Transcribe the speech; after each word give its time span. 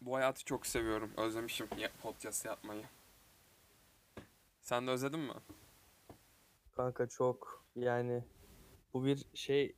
bu 0.00 0.16
hayatı 0.16 0.44
çok 0.44 0.66
seviyorum. 0.66 1.10
Özlemişim 1.16 1.66
podcast 2.02 2.44
yapmayı. 2.44 2.82
Sen 4.62 4.86
de 4.86 4.90
özledin 4.90 5.20
mi? 5.20 5.32
Kanka 6.76 7.08
çok 7.08 7.64
yani 7.76 8.24
bu 8.94 9.04
bir 9.04 9.24
şey 9.34 9.74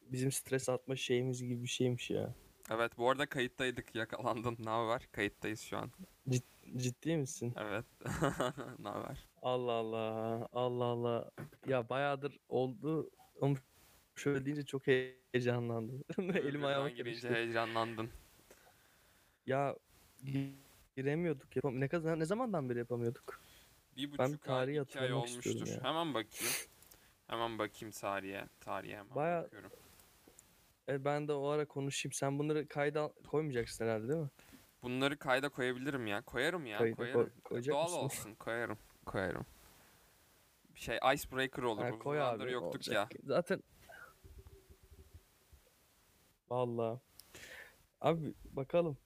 bizim 0.00 0.32
stres 0.32 0.68
atma 0.68 0.96
şeyimiz 0.96 1.42
gibi 1.42 1.62
bir 1.62 1.68
şeymiş 1.68 2.10
ya. 2.10 2.34
Evet 2.70 2.98
bu 2.98 3.10
arada 3.10 3.26
kayıttaydık 3.26 3.94
yakalandın. 3.94 4.56
Ne 4.58 4.70
haber? 4.70 5.08
Kayıttayız 5.12 5.60
şu 5.60 5.78
an. 5.78 5.90
Ciddi 6.76 7.16
misin? 7.16 7.54
Evet. 7.56 7.84
ne 8.78 8.88
haber? 8.88 9.28
Allah 9.42 9.72
Allah. 9.72 10.48
Allah 10.52 10.84
Allah. 10.84 11.30
Ya 11.66 11.88
bayağıdır 11.88 12.38
oldu. 12.48 13.10
Şöyle 14.16 14.44
deyince 14.44 14.64
çok 14.64 14.82
heyecanlandım. 14.86 16.04
Elim 16.18 16.64
ayağıma 16.64 16.94
karıştı. 16.96 17.34
heyecanlandın. 17.34 18.10
Ya 19.48 19.76
gi- 20.24 20.52
giremiyorduk. 20.96 21.56
Yapam 21.56 21.80
ne 21.80 21.88
kadar 21.88 22.18
ne 22.18 22.24
zamandan 22.24 22.70
beri 22.70 22.78
yapamıyorduk? 22.78 23.40
Bir 23.96 24.18
Ben 24.18 24.28
buçuk 24.28 24.42
tarihi 24.44 24.78
ay, 24.80 24.84
iki 24.84 25.00
ay 25.00 25.12
olmuştur. 25.12 25.66
ya. 25.66 25.84
Hemen 25.84 26.14
bakayım. 26.14 26.54
Hemen 27.26 27.58
bakayım 27.58 27.92
tarihe. 27.92 28.44
Tarihe 28.60 28.96
hemen 28.96 29.14
Baya- 29.14 29.42
bakıyorum. 29.42 29.70
E 30.88 31.04
ben 31.04 31.28
de 31.28 31.32
o 31.32 31.46
ara 31.48 31.64
konuşayım. 31.64 32.12
Sen 32.12 32.38
bunları 32.38 32.68
kayda 32.68 33.12
koymayacaksın 33.26 33.84
herhalde 33.84 34.08
değil 34.08 34.20
mi? 34.20 34.30
Bunları 34.82 35.18
kayda 35.18 35.48
koyabilirim 35.48 36.06
ya. 36.06 36.22
Koyarım 36.22 36.66
ya. 36.66 36.78
Kayda 36.78 36.96
koyarım. 36.96 37.32
koy- 37.44 37.66
Doğal 37.66 37.82
mısın? 37.84 37.98
olsun. 37.98 38.34
Koyarım. 38.34 38.78
Koyarım. 39.06 39.46
Bir 40.74 40.80
şey 40.80 40.98
icebreaker 41.14 41.62
olur. 41.62 41.82
Ha, 41.82 41.98
koy 41.98 42.20
abi. 42.22 42.52
yoktuk 42.52 42.74
olacak. 42.74 43.14
ya. 43.14 43.20
Zaten 43.24 43.62
Vallahi. 46.50 47.00
Abi 48.00 48.34
bakalım. 48.52 48.96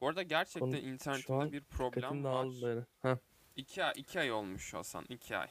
Bu 0.00 0.08
arada 0.08 0.22
gerçekten 0.22 0.60
Konu- 0.70 0.76
internetimde 0.78 1.36
an 1.42 1.52
bir 1.52 1.60
problem 1.64 2.24
var. 2.24 2.84
Ha, 3.02 3.18
İki 3.56 3.84
ay, 3.84 3.92
iki 3.96 4.20
ay 4.20 4.32
olmuş 4.32 4.74
Hasan. 4.74 5.04
iki 5.08 5.36
ay. 5.36 5.48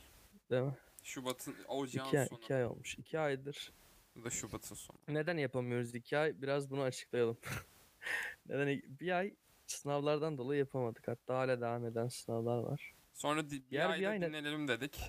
değil 0.51 0.63
mi? 0.63 0.75
Şubat'ın, 1.03 1.55
ocağın 1.67 2.07
İki 2.07 2.19
ay, 2.19 2.25
sonu. 2.27 2.39
iki 2.39 2.55
ay 2.55 2.65
olmuş. 2.65 2.97
İki 2.97 3.19
aydır. 3.19 3.73
Ya 4.15 4.23
da 4.23 4.29
Şubat'ın 4.29 4.75
sonu. 4.75 4.97
Neden 5.07 5.37
yapamıyoruz 5.37 5.95
iki 5.95 6.17
ay? 6.17 6.41
Biraz 6.41 6.69
bunu 6.71 6.81
açıklayalım. 6.81 7.37
Neden 8.49 8.81
bir 8.99 9.11
ay 9.17 9.35
sınavlardan 9.67 10.37
dolayı 10.37 10.59
yapamadık. 10.59 11.07
Hatta 11.07 11.37
hala 11.37 11.61
devam 11.61 11.85
eden 11.85 12.07
sınavlar 12.07 12.57
var. 12.59 12.93
Sonra 13.13 13.49
bir 13.51 13.63
Diğer 13.69 13.87
bir 13.89 13.93
ayda 13.93 14.09
ay 14.09 14.21
ne- 14.21 14.27
dinlenelim 14.27 14.67
dedik. 14.67 14.99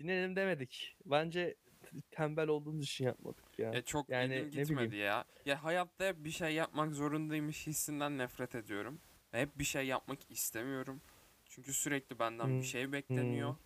Dinleyelim 0.00 0.36
demedik. 0.36 0.96
Bence 1.06 1.54
tembel 2.10 2.48
olduğumuz 2.48 2.84
için 2.84 3.04
yapmadık 3.04 3.58
ya. 3.58 3.74
Ya 3.74 3.82
çok 3.82 4.08
Yani 4.08 4.34
elim 4.34 4.50
gitmedi 4.50 4.70
bileyim. 4.70 5.04
ya. 5.06 5.24
Ya 5.44 5.64
hayatta 5.64 6.04
hep 6.06 6.24
bir 6.24 6.30
şey 6.30 6.54
yapmak 6.54 6.92
zorundaymış 6.94 7.66
hissinden 7.66 8.18
nefret 8.18 8.54
ediyorum. 8.54 9.00
Hep 9.30 9.58
bir 9.58 9.64
şey 9.64 9.86
yapmak 9.86 10.30
istemiyorum. 10.30 11.02
Çünkü 11.48 11.72
sürekli 11.74 12.18
benden 12.18 12.46
Hmm, 12.46 12.60
bir 12.60 12.66
şey 12.66 12.92
bekleniyor. 12.92 13.50
hmm. 13.50 13.56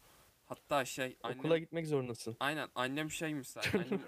Hatta 0.47 0.85
şey 0.85 1.17
annem, 1.23 1.39
Okula 1.39 1.59
gitmek 1.59 1.87
zorundasın. 1.87 2.37
aynen 2.41 2.69
annem 2.75 3.11
şey 3.11 3.35
misal. 3.35 3.63
Annem, 3.75 4.01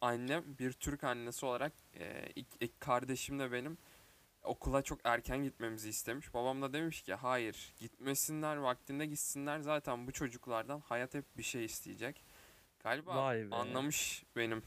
annem 0.00 0.44
bir 0.58 0.72
Türk 0.72 1.04
annesi 1.04 1.46
olarak 1.46 1.72
e, 1.94 2.26
ilk, 2.36 2.46
ilk 2.60 2.80
kardeşim 2.80 3.38
de 3.38 3.52
benim 3.52 3.78
okula 4.42 4.82
çok 4.82 5.00
erken 5.04 5.42
gitmemizi 5.44 5.88
istemiş. 5.88 6.34
Babam 6.34 6.62
da 6.62 6.72
demiş 6.72 7.02
ki 7.02 7.14
hayır 7.14 7.74
gitmesinler 7.78 8.56
vaktinde 8.56 9.06
gitsinler 9.06 9.60
zaten 9.60 10.06
bu 10.06 10.12
çocuklardan 10.12 10.80
hayat 10.80 11.14
hep 11.14 11.24
bir 11.36 11.42
şey 11.42 11.64
isteyecek. 11.64 12.24
Galiba 12.84 13.16
Vay 13.24 13.50
be. 13.50 13.54
anlamış 13.54 14.24
benim 14.36 14.62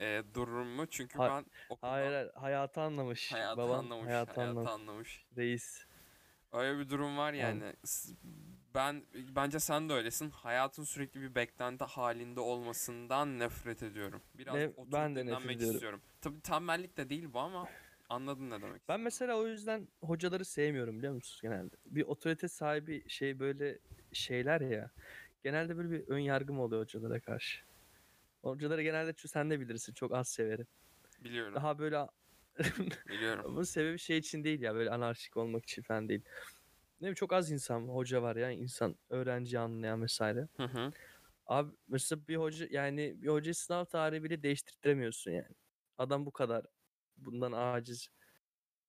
e, 0.00 0.22
durumumu 0.34 0.86
çünkü 0.86 1.18
Ha- 1.18 1.28
ben 1.28 1.46
okulda 1.68 1.90
Hayır, 1.92 2.12
hayır 2.12 2.30
hayatı 2.34 2.80
anlamış. 2.80 3.32
hayatı 3.32 3.56
Baban 3.56 3.78
anlamış, 3.78 4.06
hayatı 4.06 4.42
anlamış. 4.42 4.70
anlamış. 4.70 5.24
Reis. 5.36 5.84
Öyle 6.52 6.78
bir 6.78 6.88
durum 6.90 7.18
var 7.18 7.32
yani. 7.32 7.72
S- 7.84 8.12
Ben 8.74 9.02
bence 9.36 9.60
sen 9.60 9.88
de 9.88 9.92
öylesin. 9.92 10.30
Hayatın 10.30 10.84
sürekli 10.84 11.20
bir 11.20 11.34
beklenti 11.34 11.84
halinde 11.84 12.40
olmasından 12.40 13.38
nefret 13.38 13.82
ediyorum. 13.82 14.22
Biraz 14.34 14.54
Ne- 14.54 14.68
oturup 14.68 14.92
ben 14.92 15.16
de 15.16 15.20
nefret 15.20 15.26
dinlenmek 15.26 15.56
ediyorum. 15.56 15.74
istiyorum. 15.74 16.00
Tabii 16.20 16.40
tembellik 16.40 16.96
de 16.96 17.08
değil 17.08 17.32
bu 17.32 17.38
ama 17.40 17.68
anladın 18.08 18.50
ne 18.50 18.62
demek. 18.62 18.88
Ben 18.88 19.00
mesela 19.00 19.36
o 19.36 19.46
yüzden 19.46 19.88
hocaları 20.02 20.44
sevmiyorum 20.44 20.98
biliyor 20.98 21.14
musunuz 21.14 21.40
genelde. 21.42 21.76
Bir 21.86 22.02
otorite 22.02 22.48
sahibi 22.48 23.08
şey 23.08 23.38
böyle 23.38 23.78
şeyler 24.12 24.60
ya. 24.60 24.90
Genelde 25.44 25.76
böyle 25.76 25.90
bir 25.90 26.08
ön 26.08 26.18
yargım 26.18 26.60
oluyor 26.60 26.82
hocalara 26.82 27.20
karşı. 27.20 27.60
Hocaları 28.42 28.82
genelde 28.82 29.12
çünkü 29.12 29.28
sen 29.28 29.50
de 29.50 29.60
bilirsin 29.60 29.92
çok 29.92 30.14
az 30.14 30.28
severim. 30.28 30.66
biliyorum. 31.24 31.54
Daha 31.54 31.78
böyle 31.78 32.06
Biliyorum. 33.08 33.56
bu 33.56 33.66
sebebi 33.66 33.98
şey 33.98 34.18
için 34.18 34.44
değil 34.44 34.60
ya 34.60 34.74
böyle 34.74 34.90
anarşik 34.90 35.36
olmak 35.36 35.64
için 35.64 35.82
falan 35.82 36.08
değil. 36.08 36.22
Ne 36.94 37.00
bileyim 37.00 37.14
çok 37.14 37.32
az 37.32 37.50
insan 37.50 37.88
hoca 37.88 38.22
var 38.22 38.36
ya 38.36 38.50
insan 38.50 38.96
öğrenci 39.10 39.58
anlayan 39.58 40.02
vesaire. 40.02 40.48
Hı 40.56 40.64
hı. 40.64 40.92
Abi 41.46 41.72
mesela 41.88 42.28
bir 42.28 42.36
hoca 42.36 42.66
yani 42.70 43.22
bir 43.22 43.28
hoca 43.28 43.54
sınav 43.54 43.84
tarihi 43.84 44.24
bile 44.24 44.42
değiştiremiyorsun 44.42 45.30
yani. 45.30 45.54
Adam 45.98 46.26
bu 46.26 46.30
kadar 46.30 46.66
bundan 47.16 47.52
aciz. 47.52 48.08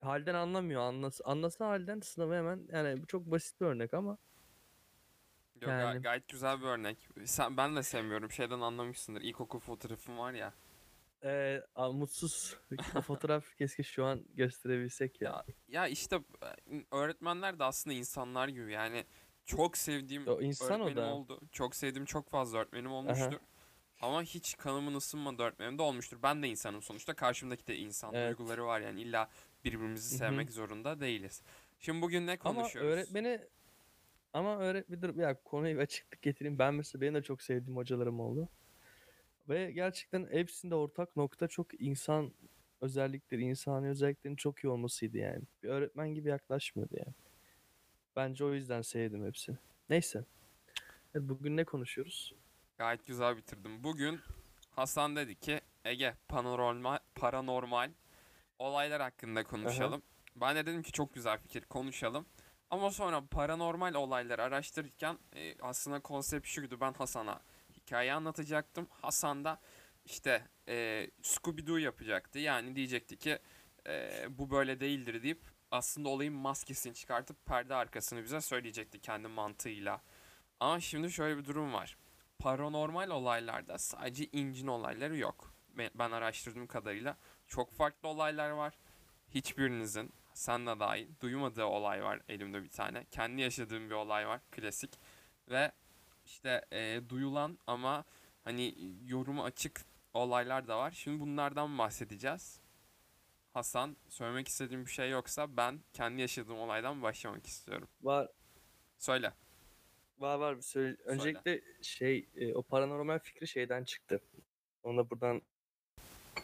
Halden 0.02 0.36
anlamıyor. 0.36 0.82
Anlasa, 0.82 1.24
anlasa 1.24 1.68
halden 1.68 2.00
sınavı 2.00 2.36
hemen 2.36 2.68
yani 2.74 3.02
bu 3.02 3.08
çok 3.08 3.26
basit 3.26 3.62
bir 3.62 3.66
örnek 3.66 3.94
ama 3.94 4.18
Yok, 5.62 5.70
Yani. 5.72 6.02
gayet 6.02 6.28
güzel 6.28 6.62
bir 6.62 6.66
örnek. 6.66 7.10
Sen 7.26 7.58
ben 7.58 7.76
de 7.76 7.84
sevmiyorum. 7.84 8.32
Şeyden 8.32 8.60
anlamışsındır. 8.60 9.22
İlkokul 9.22 9.60
fotoğrafım 9.60 10.18
var 10.18 10.34
ya. 10.34 10.54
e, 11.24 11.62
a- 11.76 11.92
mutsuz 11.92 12.58
o 12.96 13.02
fotoğraf 13.02 13.46
keşke 13.58 13.84
şu 13.84 14.06
an 14.06 14.24
gösterebilsek 14.34 15.22
ya. 15.22 15.46
Ya 15.68 15.88
işte 15.88 16.16
e, 16.16 16.86
öğretmenler 16.92 17.60
de 17.60 17.64
aslında 17.64 17.94
insanlar 17.96 18.48
gibi. 18.48 18.72
Yani 18.72 19.06
çok 19.46 19.78
sevdiğim 19.78 20.28
O 20.28 20.42
insan 20.42 20.82
o 20.82 20.86
öğretmenim 20.86 21.10
da. 21.10 21.14
oldu. 21.14 21.40
Çok 21.52 21.76
sevdiğim 21.76 22.06
çok 22.06 22.30
fazla 22.30 22.58
öğretmenim 22.58 22.92
olmuştur. 22.92 23.40
Ama 24.02 24.24
hiç 24.24 24.58
kanımın 24.58 24.96
ısınmadığı 24.96 25.44
öğretmenim 25.44 25.78
de 25.78 25.82
olmuştur. 25.82 26.18
Ben 26.24 26.44
de 26.44 26.48
insanım 26.48 26.82
sonuçta. 26.82 27.14
Karşımdaki 27.14 27.68
de 27.68 27.76
insan 27.78 28.14
Evet. 28.14 28.38
duyguları 28.38 28.66
var 28.66 28.80
yani. 28.82 29.02
illa 29.02 29.30
birbirimizi 29.64 30.18
sevmek 30.18 30.52
zorunda 30.52 31.00
değiliz. 31.00 31.42
Şimdi 31.80 32.02
bugün 32.02 32.28
ne 32.28 32.32
Ama 32.44 32.54
konuşuyoruz? 32.56 32.92
öğretmeni 32.92 33.40
ama 34.36 34.58
öğretmen 34.58 35.02
dur 35.02 35.16
ya 35.16 35.44
konuyu 35.44 35.76
bir 35.76 35.82
açıklık 35.82 36.22
getireyim. 36.22 36.60
Ben 36.60 36.74
mesela 36.74 37.02
benim 37.02 37.14
de 37.14 37.22
çok 37.22 37.42
sevdiğim 37.42 37.78
hocalarım 37.78 38.20
oldu. 38.20 38.50
Ve 39.50 39.72
gerçekten 39.72 40.28
hepsinde 40.32 40.76
ortak 40.76 41.16
nokta 41.16 41.48
çok 41.48 41.82
insan 41.82 42.34
özellikleri, 42.82 43.42
insani 43.42 43.90
özelliklerin 43.90 44.36
çok 44.36 44.64
iyi 44.64 44.68
olmasıydı 44.68 45.18
yani. 45.18 45.44
Bir 45.64 45.70
öğretmen 45.70 46.14
gibi 46.14 46.30
yaklaşmıyordu 46.30 46.96
yani. 46.98 47.14
Bence 48.16 48.46
o 48.46 48.54
yüzden 48.54 48.82
sevdim 48.82 49.26
hepsini. 49.26 49.58
Neyse. 49.90 50.26
Evet, 51.16 51.30
bugün 51.30 51.58
ne 51.58 51.64
konuşuyoruz? 51.64 52.36
Gayet 52.78 53.06
güzel 53.06 53.38
bitirdim. 53.38 53.84
Bugün 53.84 54.20
Hasan 54.70 55.16
dedi 55.16 55.36
ki 55.36 55.62
Ege 55.86 56.14
paranormal, 56.28 56.98
paranormal 57.16 57.92
olaylar 58.60 59.02
hakkında 59.02 59.44
konuşalım. 59.44 60.02
Ben 60.36 60.56
de 60.56 60.66
dedim 60.66 60.82
ki 60.82 60.92
çok 60.92 61.14
güzel 61.14 61.38
fikir 61.38 61.62
konuşalım. 61.62 62.26
Ama 62.70 62.92
sonra 62.92 63.26
paranormal 63.26 63.94
olayları 63.94 64.44
araştırırken 64.44 65.18
e, 65.36 65.56
aslında 65.62 66.00
konsept 66.00 66.48
şuydu. 66.48 66.80
Ben 66.82 66.94
Hasan'a 66.94 67.42
hikaye 67.76 68.14
anlatacaktım. 68.14 68.88
Hasan 68.90 69.46
da 69.46 69.60
işte 70.06 70.48
e, 70.68 71.08
Scooby-Doo 71.22 71.80
yapacaktı. 71.80 72.40
Yani 72.40 72.76
diyecekti 72.76 73.18
ki 73.18 73.40
e, 73.88 74.26
bu 74.30 74.52
böyle 74.52 74.80
değildir 74.80 75.24
deyip 75.24 75.42
aslında 75.72 76.10
olayın 76.10 76.34
maskesini 76.34 76.94
çıkartıp 76.94 77.46
perde 77.46 77.76
arkasını 77.76 78.24
bize 78.24 78.42
söyleyecekti 78.42 79.00
kendi 79.00 79.28
mantığıyla. 79.28 80.02
Ama 80.60 80.80
şimdi 80.80 81.12
şöyle 81.12 81.38
bir 81.38 81.46
durum 81.46 81.74
var. 81.74 81.98
Paranormal 82.40 83.10
olaylarda 83.10 83.78
sadece 83.78 84.26
incin 84.26 84.68
olayları 84.68 85.18
yok. 85.18 85.54
Ben, 85.96 86.12
araştırdığım 86.12 86.68
kadarıyla 86.68 87.18
çok 87.48 87.74
farklı 87.74 88.10
olaylar 88.10 88.50
var. 88.50 88.74
Hiçbirinizin 89.30 90.14
sen 90.36 90.68
de 90.68 90.80
dahil 90.80 91.08
duymadığı 91.22 91.66
olay 91.66 92.04
var 92.04 92.22
elimde 92.30 92.64
bir 92.64 92.70
tane. 92.70 93.06
Kendi 93.12 93.42
yaşadığım 93.42 93.90
bir 93.90 93.96
olay 93.96 94.28
var 94.28 94.42
klasik. 94.52 95.00
Ve 95.50 95.72
işte 96.26 96.66
e, 96.72 97.02
duyulan 97.10 97.60
ama 97.68 98.06
hani 98.44 98.76
yorumu 99.06 99.44
açık 99.44 99.86
olaylar 100.14 100.68
da 100.68 100.78
var. 100.78 100.92
Şimdi 100.92 101.20
bunlardan 101.20 101.78
bahsedeceğiz. 101.78 102.60
Hasan 103.54 103.98
söylemek 104.10 104.48
istediğim 104.48 104.86
bir 104.86 104.92
şey 104.92 105.10
yoksa 105.10 105.58
ben 105.58 105.80
kendi 105.94 106.22
yaşadığım 106.22 106.60
olaydan 106.60 107.02
başlamak 107.02 107.48
istiyorum. 107.48 107.88
Var 108.02 108.28
Söyle. 108.98 109.34
var 110.18 110.36
var. 110.40 110.58
bir 110.58 110.62
Söyle. 110.62 110.98
Öncelikle 111.06 111.62
şey 111.82 112.30
e, 112.36 112.54
o 112.54 112.62
paranormal 112.62 113.20
fikri 113.20 113.48
şeyden 113.48 113.84
çıktı. 113.84 114.22
Onu 114.84 114.98
da 114.98 115.10
buradan 115.10 115.42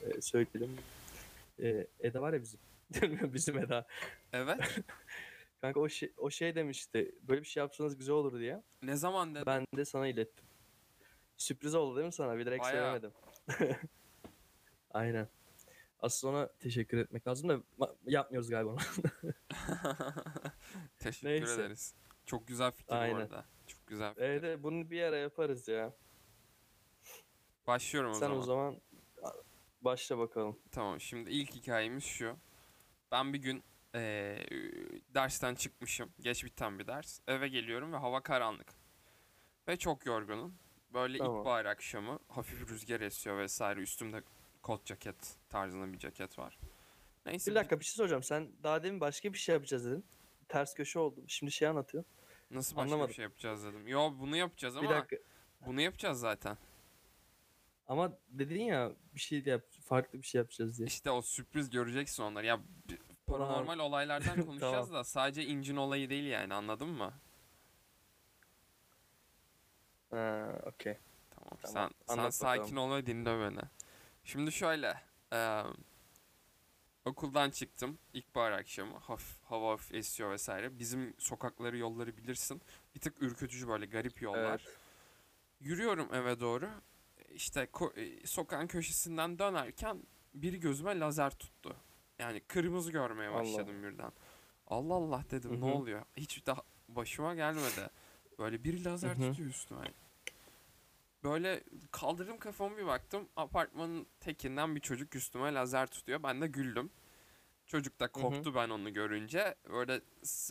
e, 0.01 0.21
söyleyelim. 0.21 0.77
E, 1.59 1.87
Eda 1.99 2.21
var 2.21 2.33
ya 2.33 2.41
bizim. 2.41 2.59
Bizim 3.33 3.57
Eda. 3.57 3.87
Evet. 4.33 4.59
Kanka 5.61 5.79
o 5.79 5.89
şey, 5.89 6.13
o 6.17 6.29
şey 6.29 6.55
demişti. 6.55 7.15
Böyle 7.21 7.41
bir 7.41 7.47
şey 7.47 7.61
yapsanız 7.61 7.97
güzel 7.97 8.15
olur 8.15 8.39
diye. 8.39 8.63
Ne 8.81 8.95
zaman 8.95 9.35
dedin? 9.35 9.45
Ben 9.45 9.65
de 9.75 9.85
sana 9.85 10.07
ilettim. 10.07 10.45
Sürpriz 11.37 11.75
oldu 11.75 11.95
değil 11.95 12.05
mi 12.05 12.13
sana? 12.13 12.37
Bilerek 12.37 12.61
Bayağı. 12.61 13.01
söylemedim. 13.01 13.11
Aynen. 14.91 15.27
Asıl 15.99 16.27
ona 16.27 16.47
teşekkür 16.59 16.97
etmek 16.97 17.27
lazım 17.27 17.49
da 17.49 17.61
yapmıyoruz 18.05 18.49
galiba 18.49 18.69
onu. 18.69 18.79
Teşekkür 20.99 21.27
Neyse. 21.27 21.53
ederiz. 21.53 21.95
Çok 22.25 22.47
güzel 22.47 22.71
fikir 22.71 22.91
bu 22.91 22.95
Aynen. 22.95 23.15
arada. 23.15 23.45
Çok 23.67 23.87
güzel 23.87 24.09
fikir. 24.13 24.21
Evet 24.23 24.63
bunu 24.63 24.91
bir 24.91 25.01
ara 25.01 25.17
yaparız 25.17 25.67
ya. 25.67 25.93
Başlıyorum 27.67 28.11
o 28.11 28.13
Sen 28.13 28.19
zaman. 28.19 28.37
o 28.37 28.41
zaman 28.41 28.81
başla 29.81 30.17
bakalım. 30.17 30.59
Tamam 30.71 31.01
şimdi 31.01 31.29
ilk 31.29 31.55
hikayemiz 31.55 32.03
şu. 32.03 32.37
Ben 33.11 33.33
bir 33.33 33.37
gün 33.39 33.63
eee, 33.95 34.45
dersten 35.09 35.55
çıkmışım. 35.55 36.09
Geç 36.19 36.43
biten 36.45 36.79
bir 36.79 36.87
ders. 36.87 37.19
Eve 37.27 37.47
geliyorum 37.47 37.93
ve 37.93 37.97
hava 37.97 38.21
karanlık. 38.23 38.67
Ve 39.67 39.77
çok 39.77 40.05
yorgunum. 40.05 40.55
Böyle 40.93 41.17
Tamam. 41.17 41.37
ilkbahar 41.39 41.65
akşamı 41.65 42.19
hafif 42.27 42.69
rüzgar 42.69 43.01
esiyor 43.01 43.37
vesaire. 43.37 43.79
Üstümde 43.79 44.23
kot 44.61 44.85
ceket 44.85 45.37
tarzında 45.49 45.93
bir 45.93 45.97
ceket 45.97 46.39
var. 46.39 46.59
Neyse 47.25 47.51
Bir 47.51 47.55
dakika 47.55 47.79
bir 47.79 47.85
şey 47.85 47.93
soracağım. 47.95 48.23
Sen 48.23 48.49
daha 48.63 48.83
demin 48.83 48.99
başka 48.99 49.33
bir 49.33 49.37
şey 49.37 49.53
yapacağız 49.53 49.85
dedin. 49.85 50.05
Ters 50.47 50.73
köşe 50.73 50.99
oldu. 50.99 51.23
Şimdi 51.27 51.51
şey 51.51 51.67
anlatıyor. 51.67 52.03
nasıl 52.51 52.75
başka 52.75 52.81
anlamadım. 52.85 53.09
bir 53.09 53.13
şey 53.13 53.23
yapacağız 53.23 53.65
dedim. 53.65 53.87
Yo 53.87 54.13
bunu 54.19 54.35
yapacağız 54.35 54.77
ama 54.77 54.89
Bir 54.89 54.95
dakika. 54.95 55.15
bunu 55.65 55.81
yapacağız 55.81 56.19
zaten. 56.19 56.57
Ama 57.87 58.17
dedin 58.29 58.63
ya 58.63 58.91
bir 59.15 59.19
şey 59.19 59.45
de 59.45 59.49
yap, 59.49 59.61
farklı 59.83 60.21
bir 60.21 60.27
şey 60.27 60.39
yapacağız 60.39 60.77
diye. 60.77 60.87
İşte 60.87 61.11
o 61.11 61.21
sürpriz 61.21 61.69
göreceksin 61.69 62.23
onları. 62.23 62.45
Ya 62.45 62.59
paranormal 63.27 63.79
olaylardan 63.79 64.35
konuşacağız 64.45 64.87
Tamam. 64.87 64.93
da 64.93 65.03
sadece 65.03 65.45
incin 65.45 65.75
olayı 65.75 66.09
değil 66.09 66.25
yani 66.25 66.53
anladın 66.53 66.89
mı? 66.89 67.13
Ha, 70.11 70.47
okey. 70.65 70.97
Tamam. 71.29 71.57
Tamam, 71.61 71.91
Sen, 72.07 72.15
sen 72.15 72.29
sakin 72.29 72.75
ol 72.75 72.95
ve 72.95 73.05
dinle 73.05 73.39
beni. 73.39 73.61
Şimdi 74.23 74.51
şöyle. 74.51 74.93
eee, 75.33 75.63
okuldan 77.05 77.49
çıktım. 77.49 77.99
İlkbahar 78.13 78.51
akşamı. 78.51 78.97
Hafif, 78.97 79.43
hava 79.43 79.71
hafif 79.71 79.93
esiyor 79.93 80.31
vesaire. 80.31 80.79
Bizim 80.79 81.13
sokakları 81.17 81.77
yolları 81.77 82.17
bilirsin. 82.17 82.61
Bir 82.95 82.99
tık 82.99 83.21
ürkütücü 83.21 83.67
böyle 83.67 83.85
garip 83.85 84.21
yollar. 84.21 84.61
Evet. 84.65 84.77
Yürüyorum 85.59 86.13
eve 86.13 86.39
doğru. 86.39 86.69
İşte 87.33 87.69
e, 87.95 88.27
sokağın 88.27 88.67
köşesinden 88.67 89.39
dönerken 89.39 90.03
biri 90.33 90.59
gözüme 90.59 90.99
lazer 90.99 91.31
tuttu. 91.31 91.75
Yani 92.19 92.39
kırmızı 92.39 92.91
görmeye 92.91 93.29
Allah. 93.29 93.39
başladım 93.39 93.83
birden. 93.83 94.11
Allah 94.67 94.93
Allah 94.93 95.23
dedim 95.31 95.51
Hı 95.51 95.61
ne 95.61 95.71
oluyor? 95.71 96.05
Hiç 96.17 96.45
daha 96.45 96.61
başıma 96.89 97.35
gelmedi. 97.35 97.89
Böyle 98.39 98.63
bir 98.63 98.85
lazer 98.85 99.09
Hı 99.09 99.13
hı. 99.13 99.29
tutuyor 99.31 99.49
üstüme. 99.49 99.81
Böyle 101.23 101.63
kaldırdım 101.91 102.37
kafamı 102.37 102.77
bir 102.77 102.85
baktım. 102.85 103.29
Apartmanın 103.35 104.07
tekinden 104.19 104.75
bir 104.75 104.79
çocuk 104.79 105.15
üstüme 105.15 105.53
lazer 105.53 105.87
tutuyor. 105.87 106.23
Ben 106.23 106.41
de 106.41 106.47
güldüm. 106.47 106.91
Çocuk 107.67 107.99
da 107.99 108.11
korktu 108.11 108.55
ben 108.55 108.69
onu 108.69 108.93
görünce. 108.93 109.55
Böyle 109.69 110.01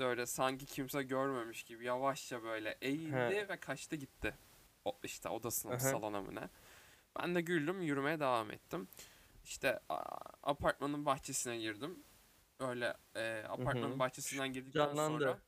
böyle 0.00 0.26
sanki 0.26 0.66
kimse 0.66 1.02
görmemiş 1.02 1.62
gibi 1.62 1.84
yavaşça 1.84 2.42
böyle 2.42 2.78
eğildi 2.80 3.16
He. 3.16 3.48
ve 3.48 3.56
kaçtı 3.56 3.96
gitti. 3.96 4.34
O 4.84 4.98
işte 5.02 5.28
odasına 5.28 5.72
Aha. 5.72 5.78
salona 5.78 6.22
mı 6.22 6.34
ne. 6.34 6.48
Ben 7.18 7.34
de 7.34 7.40
güldüm 7.40 7.82
yürümeye 7.82 8.20
devam 8.20 8.50
ettim. 8.50 8.88
İşte 9.44 9.80
apartmanın 10.42 11.06
bahçesine 11.06 11.58
girdim. 11.58 12.04
Öyle 12.58 12.94
e, 13.14 13.44
apartmanın 13.48 13.94
hı. 13.94 13.98
bahçesinden 13.98 14.52
girdikten 14.52 14.86
Canlandı. 14.86 15.18
sonra 15.24 15.38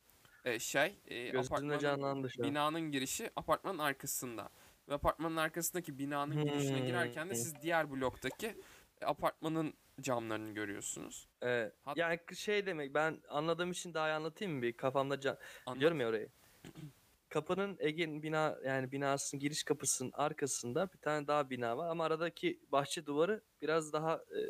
e, 0.45 0.59
şey 0.59 1.01
e, 1.07 1.39
apartmanın 1.39 1.79
canlandı 1.79 2.31
şu 2.31 2.43
an. 2.43 2.49
binanın 2.51 2.81
girişi 2.81 3.31
apartmanın 3.37 3.79
arkasında. 3.79 4.51
Ve 4.89 4.95
apartmanın 4.95 5.37
arkasındaki 5.37 5.99
binanın 5.99 6.45
girişine 6.45 6.81
girerken 6.81 7.27
de 7.27 7.33
Hmm. 7.35 7.37
siz 7.41 7.63
diğer 7.63 7.91
bloktaki 7.91 8.61
apartmanın 9.05 9.75
camlarını 10.01 10.55
görüyorsunuz. 10.55 11.29
Evet. 11.43 11.75
Hat- 11.85 11.97
Yani 11.97 12.19
şey 12.37 12.67
demek 12.67 12.95
ben 12.95 13.21
anladığım 13.29 13.71
için 13.71 13.95
daha 13.95 14.09
iyi 14.09 14.13
anlatayım 14.13 14.55
mı 14.55 14.63
bir 14.63 14.73
kafamda 14.73 15.21
can. 15.21 15.39
Anlat. 15.67 15.77
Biliyorum 15.77 16.01
ya 16.01 16.09
orayı. 16.09 16.29
Kapının 17.33 17.77
Ege'nin 17.81 18.23
bina 18.23 18.59
yani 18.65 18.93
binasının 18.93 19.41
giriş 19.41 19.65
kapısının 19.65 20.11
arkasında 20.15 20.93
bir 20.93 20.99
tane 20.99 21.27
daha 21.27 21.51
bina 21.51 21.77
var 21.77 21.89
ama 21.89 22.05
aradaki 22.05 22.61
bahçe 22.73 23.07
duvarı 23.07 23.43
biraz 23.63 23.93
daha 23.93 24.15
e, 24.15 24.41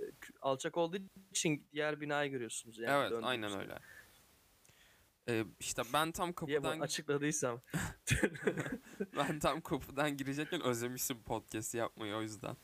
alçak 0.40 0.76
olduğu 0.76 0.98
için 1.30 1.66
diğer 1.72 2.00
binayı 2.00 2.30
görüyorsunuz 2.30 2.78
yani. 2.78 3.12
evet 3.12 3.24
aynen 3.24 3.58
öyle. 3.60 3.78
E, 5.28 5.44
işte 5.60 5.82
ben 5.92 6.12
tam 6.12 6.32
kapıdan 6.32 6.80
açıkladıysam. 6.80 7.60
ben 9.16 9.38
tam 9.38 9.60
kapıdan 9.60 10.16
girecekken 10.16 10.62
özlemişim 10.62 11.22
podcast 11.22 11.74
yapmayı 11.74 12.14
o 12.14 12.22
yüzden. 12.22 12.56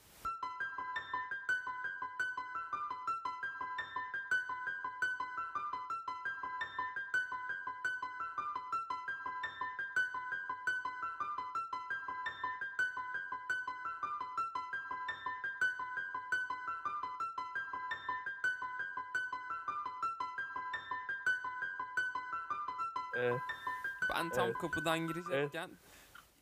Tam 24.39 24.47
Evet. 24.47 24.59
kapıdan 24.59 24.99
girecekken 24.99 25.71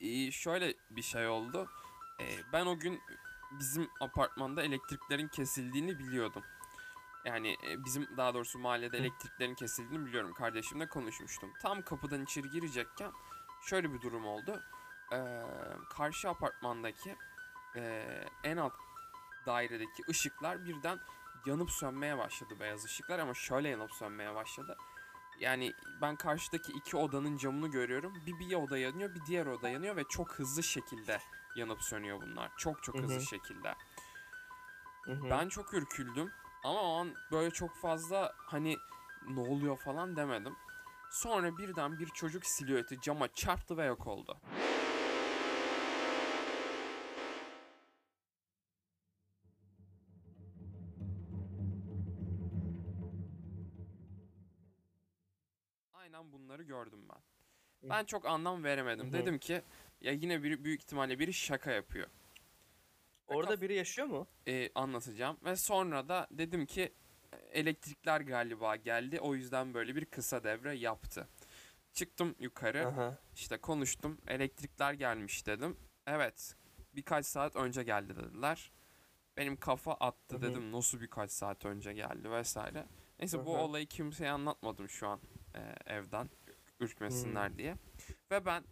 e, 0.01 0.31
şöyle 0.31 0.75
bir 0.91 1.03
şey 1.03 1.29
oldu. 1.29 1.69
E, 2.21 2.25
ben 2.53 2.67
o 2.67 2.79
gün 2.79 3.01
bizim 3.51 3.89
apartmanda 4.01 4.63
elektriklerin 4.63 5.29
kesildiğini 5.29 5.99
biliyordum. 5.99 6.43
Yani 7.25 7.57
e, 7.69 7.85
bizim 7.85 8.17
daha 8.17 8.35
doğrusu 8.35 8.59
mahallede 8.59 8.99
elektriklerin 8.99 9.55
kesildiğini 9.55 10.07
biliyorum. 10.07 10.35
Kardeşimle 10.35 10.89
konuşmuştum. 10.89 11.53
Tam 11.63 11.83
kapıdan 11.83 12.23
içeri 12.23 12.51
girecekken 12.51 13.13
şöyle 13.63 13.93
bir 13.93 14.01
durum 14.01 14.27
oldu. 14.27 14.63
E, 15.13 15.19
karşı 15.91 16.29
apartmandaki 16.29 17.17
e, 17.77 18.05
en 18.45 18.57
alt 18.57 18.73
dairedeki 19.47 20.03
ışıklar 20.09 20.65
birden 20.65 21.01
yanıp 21.47 21.71
sönmeye 21.71 22.19
başladı 22.19 22.61
beyaz 22.61 22.85
ışıklar 22.85 23.19
ama 23.19 23.35
şöyle 23.35 23.69
yanıp 23.69 23.93
sönmeye 23.93 24.35
başladı. 24.35 24.77
Yani 25.41 25.73
ben 26.01 26.17
karşıdaki 26.17 26.73
iki 26.73 26.97
odanın 26.97 27.37
camını 27.37 27.69
görüyorum. 27.69 28.15
Bir 28.27 28.39
bir 28.39 28.55
oda 28.55 28.79
yanıyor, 28.79 29.15
bir 29.15 29.27
diğer 29.27 29.47
oda 29.47 29.69
yanıyor 29.69 29.97
ve 29.97 30.05
çok 30.09 30.33
hızlı 30.33 30.63
şekilde 30.63 31.19
yanıp 31.57 31.83
sönüyor 31.83 32.23
bunlar. 32.23 32.53
Çok 32.57 32.83
çok 32.83 32.99
Hı 32.99 33.03
hızlı 33.03 33.17
hı. 33.17 33.21
şekilde. 33.21 33.75
Hı 35.05 35.13
hı. 35.13 35.31
Ben 35.31 35.49
çok 35.49 35.75
ürküldüm 35.75 36.31
ama 36.65 36.81
o 36.81 37.01
an 37.01 37.15
böyle 37.33 37.51
çok 37.51 37.77
fazla 37.77 38.33
hani 38.37 38.77
ne 39.29 39.41
oluyor 39.41 39.77
falan 39.77 40.17
demedim. 40.17 40.57
Sonra 41.11 41.59
birden 41.59 41.99
bir 41.99 42.07
çocuk 42.07 42.47
silüeti 42.47 43.01
cama 43.01 43.29
çarptı 43.29 43.77
ve 43.77 43.85
yok 43.85 44.07
oldu. 44.07 44.37
Gördüm 56.77 57.09
ben. 57.09 57.19
Ben 57.91 58.05
çok 58.05 58.27
anlam 58.27 58.65
veremedim. 58.65 59.13
Dedim 59.13 59.39
ki 59.39 59.63
ya 60.01 60.13
yine 60.13 60.43
biri 60.43 60.65
büyük 60.65 60.81
ihtimalle 60.83 61.19
biri 61.19 61.33
şaka 61.33 61.71
yapıyor. 61.71 62.07
Orada 63.27 63.51
kaf- 63.55 63.61
biri 63.61 63.75
yaşıyor 63.75 64.07
mu? 64.07 64.27
e, 64.47 64.71
anlatacağım. 64.75 65.37
Ve 65.45 65.57
sonra 65.57 66.09
da 66.09 66.29
dedim 66.31 66.67
ki 66.67 66.93
elektrikler 67.53 68.21
galiba 68.21 68.77
geldi. 68.77 69.21
O 69.21 69.35
yüzden 69.35 69.75
böyle 69.75 69.97
bir 69.97 70.05
kısa 70.05 70.45
devre 70.45 70.75
yaptı. 70.77 71.29
Çıktım 71.93 72.35
yukarı. 72.39 72.87
Aha. 72.87 73.19
işte 73.35 73.57
konuştum. 73.59 74.19
Elektrikler 74.29 74.93
gelmiş 74.93 75.47
dedim. 75.47 75.77
Evet. 76.07 76.55
Birkaç 76.95 77.27
saat 77.27 77.57
önce 77.57 77.83
geldi 77.83 78.17
dediler. 78.17 78.73
Benim 79.37 79.57
kafa 79.57 79.93
attı 79.95 80.35
Hı 80.35 80.39
hı. 80.39 80.43
dedim. 80.43 80.73
Nasıl 80.73 81.01
birkaç 81.01 81.31
saat 81.31 81.65
önce 81.65 81.93
geldi 81.93 82.31
vesaire. 82.31 82.87
Neyse 83.19 83.47
bu 83.47 83.55
Hı 83.55 83.59
hı. 83.59 83.61
olayı 83.61 83.87
kimseye 83.87 84.31
anlatmadım 84.31 84.89
şu 84.89 85.09
an 85.09 85.21
e, 85.55 85.61
evden. 85.95 86.31
Ürkmesinler 86.81 87.59
diye. 87.59 87.77
Ve 88.31 88.47
ben 88.47 88.65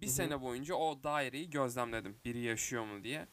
bir 0.00 0.06
sene 0.06 0.40
boyunca 0.40 0.74
o 0.74 1.02
daireyi 1.02 1.50
gözlemledim. 1.50 2.16
Biri 2.24 2.38
yaşıyor 2.38 2.84
mu 2.84 3.04
diye. 3.04 3.28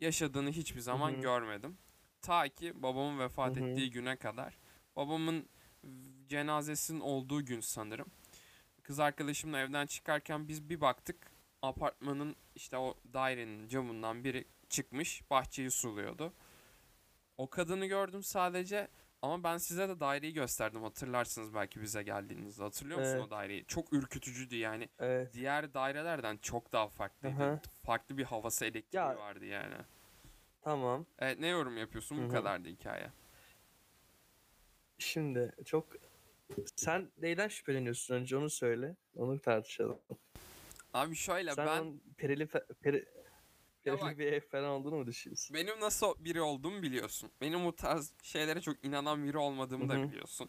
Yaşadığını 0.00 0.50
hiçbir 0.50 0.80
zaman 0.80 1.20
görmedim. 1.20 1.78
Ta 2.22 2.48
ki 2.48 2.82
babamın 2.82 3.18
vefat 3.18 3.56
ettiği 3.56 3.90
güne 3.90 4.16
kadar. 4.16 4.58
Babamın 4.96 5.48
cenazesinin 6.28 7.00
olduğu 7.00 7.44
gün 7.44 7.60
sanırım. 7.60 8.06
Kız 8.82 9.00
arkadaşımla 9.00 9.58
evden 9.58 9.86
çıkarken 9.86 10.48
biz 10.48 10.68
bir 10.68 10.80
baktık. 10.80 11.32
Apartmanın 11.62 12.36
işte 12.54 12.76
o 12.76 12.94
dairenin 13.12 13.68
camından 13.68 14.24
biri 14.24 14.44
çıkmış 14.68 15.30
bahçeyi 15.30 15.70
suluyordu. 15.70 16.32
O 17.38 17.50
kadını 17.50 17.86
gördüm 17.86 18.22
sadece 18.22 18.88
ama 19.22 19.44
ben 19.44 19.56
size 19.58 19.88
de 19.88 20.00
daireyi 20.00 20.32
gösterdim 20.32 20.82
hatırlarsınız 20.82 21.54
belki 21.54 21.82
bize 21.82 22.02
geldiğinizde. 22.02 22.62
Hatırlıyor 22.62 22.98
musun 22.98 23.12
Evet. 23.12 23.24
o 23.26 23.30
daireyi? 23.30 23.64
Çok 23.66 23.92
ürkütücüydü 23.92 24.56
yani. 24.56 24.88
Evet. 24.98 25.34
Diğer 25.34 25.74
dairelerden 25.74 26.36
çok 26.36 26.72
daha 26.72 26.88
farklıydı. 26.88 27.42
Aha. 27.42 27.60
Farklı 27.86 28.18
bir 28.18 28.24
havası 28.24 28.64
elektriği 28.64 28.96
Ya- 28.96 29.16
vardı 29.18 29.44
yani. 29.44 29.74
Tamam. 30.62 31.06
Evet 31.18 31.38
ne 31.38 31.46
yorum 31.46 31.76
yapıyorsun? 31.78 32.18
Hı 32.18 32.24
Bu 32.28 32.32
kadardı 32.32 32.68
hikaye. 32.68 33.10
Şimdi 34.98 35.52
çok 35.64 35.86
sen 36.76 37.10
neyden 37.18 37.48
şüpheleniyorsun 37.48 38.14
önce 38.14 38.36
onu 38.36 38.50
söyle. 38.50 38.96
Onu 39.16 39.40
tartışalım. 39.40 39.98
Abi 40.94 41.16
şöyle 41.16 41.54
Sen 41.54 41.66
ben 41.66 41.80
onun 41.80 42.02
perili 42.16 42.48
peri, 42.82 43.04
Bak- 43.86 44.18
bir 44.18 44.32
ev 44.32 44.40
falan 44.40 44.70
olduğunu 44.70 44.96
mu 44.96 45.06
düşünüyorsun? 45.06 45.54
benim 45.54 45.80
nasıl 45.80 46.14
biri 46.24 46.40
olduğumu 46.42 46.82
biliyorsun. 46.82 47.30
Benim 47.40 47.64
bu 47.64 47.76
tarz 47.76 48.12
şeylere 48.22 48.60
çok 48.60 48.84
inanan 48.84 49.24
biri 49.24 49.38
olmadığımı 49.38 49.88
da 49.88 50.02
biliyorsun. 50.02 50.48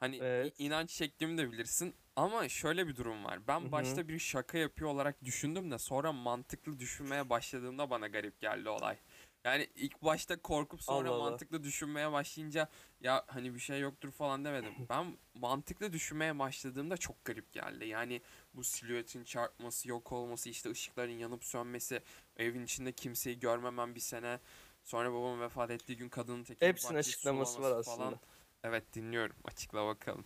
Hani 0.00 0.16
Evet. 0.18 0.54
inanç 0.58 0.90
şeklimi 0.92 1.38
de 1.38 1.52
bilirsin. 1.52 1.94
Ama 2.16 2.48
şöyle 2.48 2.88
bir 2.88 2.96
durum 2.96 3.24
var. 3.24 3.48
Ben 3.48 3.60
Hı 3.62 3.64
hı. 3.66 3.72
başta 3.72 4.08
bir 4.08 4.18
şaka 4.18 4.58
yapıyor 4.58 4.90
olarak 4.90 5.24
düşündüm 5.24 5.70
de 5.70 5.78
sonra 5.78 6.12
mantıklı 6.12 6.78
düşünmeye 6.80 7.30
başladığımda 7.30 7.90
bana 7.90 8.06
garip 8.08 8.40
geldi 8.40 8.68
olay. 8.68 8.98
Yani 9.44 9.68
ilk 9.74 10.02
başta 10.02 10.42
korkup 10.42 10.82
sonra 10.82 11.08
Allah 11.08 11.16
Allah. 11.16 11.30
mantıklı 11.30 11.62
düşünmeye 11.64 12.12
başlayınca 12.12 12.68
ya 13.00 13.24
hani 13.26 13.54
bir 13.54 13.58
şey 13.58 13.80
yoktur 13.80 14.10
falan 14.10 14.44
demedim. 14.44 14.72
Ben 14.90 15.16
mantıklı 15.34 15.92
düşünmeye 15.92 16.38
başladığımda 16.38 16.96
çok 16.96 17.24
garip 17.24 17.52
geldi. 17.52 17.86
Yani 17.86 18.22
bu 18.54 18.64
silüetin 18.64 19.24
çarpması, 19.24 19.88
yok 19.88 20.12
olması, 20.12 20.48
işte 20.48 20.70
ışıkların 20.70 21.18
yanıp 21.18 21.44
sönmesi, 21.44 22.02
evin 22.36 22.64
içinde 22.64 22.92
kimseyi 22.92 23.38
görmemem 23.38 23.94
bir 23.94 24.00
sene. 24.00 24.40
Sonra 24.84 25.12
babamın 25.12 25.40
vefat 25.40 25.70
ettiği 25.70 25.96
gün 25.96 26.08
kadının 26.08 26.44
tekini 26.44 26.68
Hepsinin 26.68 26.96
bahçesi 26.96 27.16
açıklaması 27.16 27.62
var 27.62 27.68
sulaması 27.68 27.90
aslında. 27.90 28.06
falan. 28.08 28.20
Evet 28.64 28.94
dinliyorum. 28.94 29.36
Açıkla 29.44 29.86
bakalım. 29.86 30.24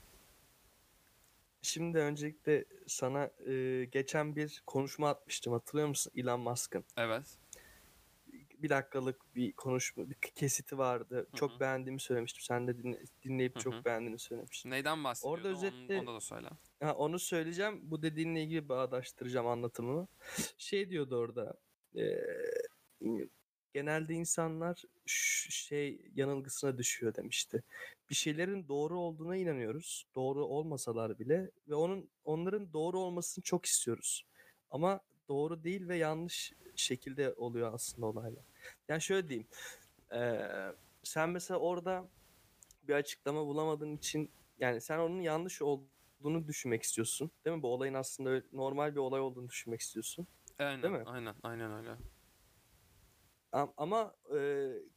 Şimdi 1.63 1.99
öncelikle 1.99 2.65
sana 2.87 3.31
e, 3.47 3.85
geçen 3.85 4.37
bir 4.37 4.63
konuşma 4.67 5.09
atmıştım 5.09 5.53
hatırlıyor 5.53 5.89
musun 5.89 6.13
Elon 6.17 6.41
Musk'ın? 6.41 6.85
Evet. 6.97 7.42
Bir 8.63 8.69
dakikalık 8.69 9.35
bir 9.37 9.53
konuşma, 9.53 10.11
bir 10.11 10.15
kesiti 10.15 10.79
vardı. 10.79 11.27
Hı 11.33 11.37
Çok 11.37 11.61
beğendiğimi 11.61 12.01
söylemiştim. 12.01 12.43
Sen 12.43 12.69
de 12.69 12.79
dinle- 12.79 13.05
dinleyip 13.23 13.55
Hı 13.55 13.59
hı. 13.59 13.63
çok 13.63 13.85
beğendiğini 13.85 14.19
söylemiştin. 14.19 14.71
Neyden 14.71 15.05
bahsediyordu? 15.05 15.49
Onun- 15.49 15.55
özetle- 15.57 16.01
Onu 16.01 16.15
da 16.17 16.21
söyle. 16.21 16.49
Ha, 16.81 16.95
onu 16.95 17.19
söyleyeceğim. 17.19 17.81
Bu 17.91 18.03
dediğinle 18.03 18.43
ilgili 18.43 18.69
bağdaştıracağım 18.69 19.47
anlatımımı. 19.47 20.09
Şey 20.59 20.91
diyordu 20.91 21.17
orada. 21.17 21.55
eee, 21.95 22.53
genelde 23.75 24.15
insanlar 24.15 24.83
şey 25.07 26.01
yanılgısına 26.15 26.79
düşüyor 26.79 27.15
demişti. 27.15 27.63
Bir 28.11 28.15
şeylerin 28.15 28.69
doğru 28.69 28.99
olduğuna 29.01 29.37
inanıyoruz. 29.37 30.07
Doğru 30.15 30.45
olmasalar 30.47 31.19
bile 31.19 31.51
ve 31.69 31.75
onun 31.75 32.11
onların 32.25 32.73
doğru 32.73 32.99
olmasını 33.01 33.43
çok 33.45 33.67
istiyoruz. 33.67 34.27
Ama 34.71 35.01
doğru 35.29 35.65
değil 35.65 35.89
ve 35.89 35.97
yanlış 35.97 36.53
şekilde 36.81 37.33
oluyor 37.33 37.75
aslında 37.75 38.07
olaylar. 38.07 38.45
Yani 38.89 39.03
şöyle 39.03 39.29
diyeyim. 39.29 39.49
eee, 40.13 40.73
sen 41.03 41.29
mesela 41.31 41.61
orada 41.61 42.09
bir 42.83 42.95
açıklama 42.95 43.47
bulamadığın 43.47 43.97
için 43.97 44.31
yani 44.59 44.81
sen 44.81 44.99
onun 44.99 45.21
yanlış 45.21 45.63
olduğunu 45.63 46.47
düşünmek 46.49 46.83
istiyorsun. 46.83 47.31
Değil 47.45 47.57
mi? 47.57 47.63
Bu 47.63 47.69
olayın 47.75 47.95
aslında 47.95 48.31
öyle- 48.31 48.47
normal 48.53 48.93
bir 48.95 49.01
olay 49.01 49.21
olduğunu 49.21 49.49
düşünmek 49.49 49.81
istiyorsun. 49.81 50.27
Aynen, 50.59 50.83
Değil 50.83 50.95
mi? 50.95 51.03
aynen, 51.07 51.35
aynen 51.43 51.73
öyle. 51.73 51.97
Am- 53.53 53.73
Ama 53.77 54.15
e, 54.31 54.37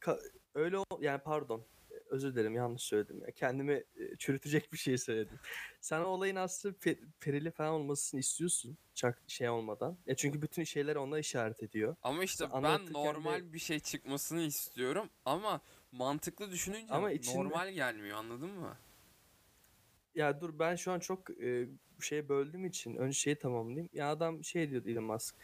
ka- 0.00 0.20
öyle 0.54 0.76
yani 1.00 1.20
pardon 1.22 1.66
özür 2.10 2.34
dilerim 2.34 2.54
yanlış 2.54 2.82
söyledim 2.82 3.20
ya. 3.20 3.30
Kendimi 3.30 3.84
çürütecek 4.18 4.72
bir 4.72 4.78
şey 4.78 4.98
söyledim. 4.98 5.38
Sen 5.80 6.00
o 6.00 6.04
olayın 6.04 6.36
aslında 6.36 6.74
pe- 6.76 6.98
perili 7.20 7.50
falan 7.50 7.72
olmasını 7.72 8.20
istiyorsun. 8.20 8.78
Çak 8.94 9.22
şey 9.28 9.48
olmadan. 9.48 9.98
Ya 10.06 10.16
çünkü 10.16 10.42
bütün 10.42 10.64
şeyler 10.64 10.96
ona 10.96 11.18
işaret 11.18 11.62
ediyor. 11.62 11.96
Ama 12.02 12.24
işte 12.24 12.44
Sen 12.44 12.62
ben 12.62 12.68
anlatırken 12.68 12.94
de- 13.04 13.08
normal 13.08 13.52
bir 13.52 13.58
şey 13.58 13.80
çıkmasını 13.80 14.40
istiyorum 14.40 15.10
ama 15.24 15.60
mantıklı 15.92 16.50
düşününce 16.50 16.94
Ama 16.94 17.12
içinde- 17.12 17.38
normal 17.38 17.72
gelmiyor 17.72 18.16
anladın 18.18 18.50
mı? 18.50 18.76
Ya 20.14 20.40
dur 20.40 20.58
ben 20.58 20.76
şu 20.76 20.92
an 20.92 20.98
çok 20.98 21.30
e, 21.42 21.68
şey 22.00 22.28
böldüğüm 22.28 22.64
için 22.66 22.96
önce 22.96 23.18
şeyi 23.18 23.36
tamamlayayım. 23.36 23.88
Ya 23.92 24.10
adam 24.10 24.44
şey 24.44 24.70
diyordu 24.70 24.88
Elon 24.90 25.04
Musk. 25.04 25.34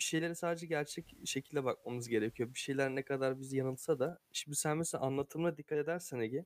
Bir 0.00 0.04
şeylere 0.04 0.34
sadece 0.34 0.66
gerçek 0.66 1.16
şekilde 1.24 1.64
bakmamız 1.64 2.08
gerekiyor. 2.08 2.54
Bir 2.54 2.58
şeyler 2.58 2.90
ne 2.94 3.02
kadar 3.02 3.40
bizi 3.40 3.56
yanıltsa 3.56 3.98
da. 3.98 4.18
Şimdi 4.32 4.56
sen 4.56 4.76
mesela 4.76 5.04
anlatımına 5.04 5.56
dikkat 5.56 5.78
edersen 5.78 6.18
Ege. 6.20 6.44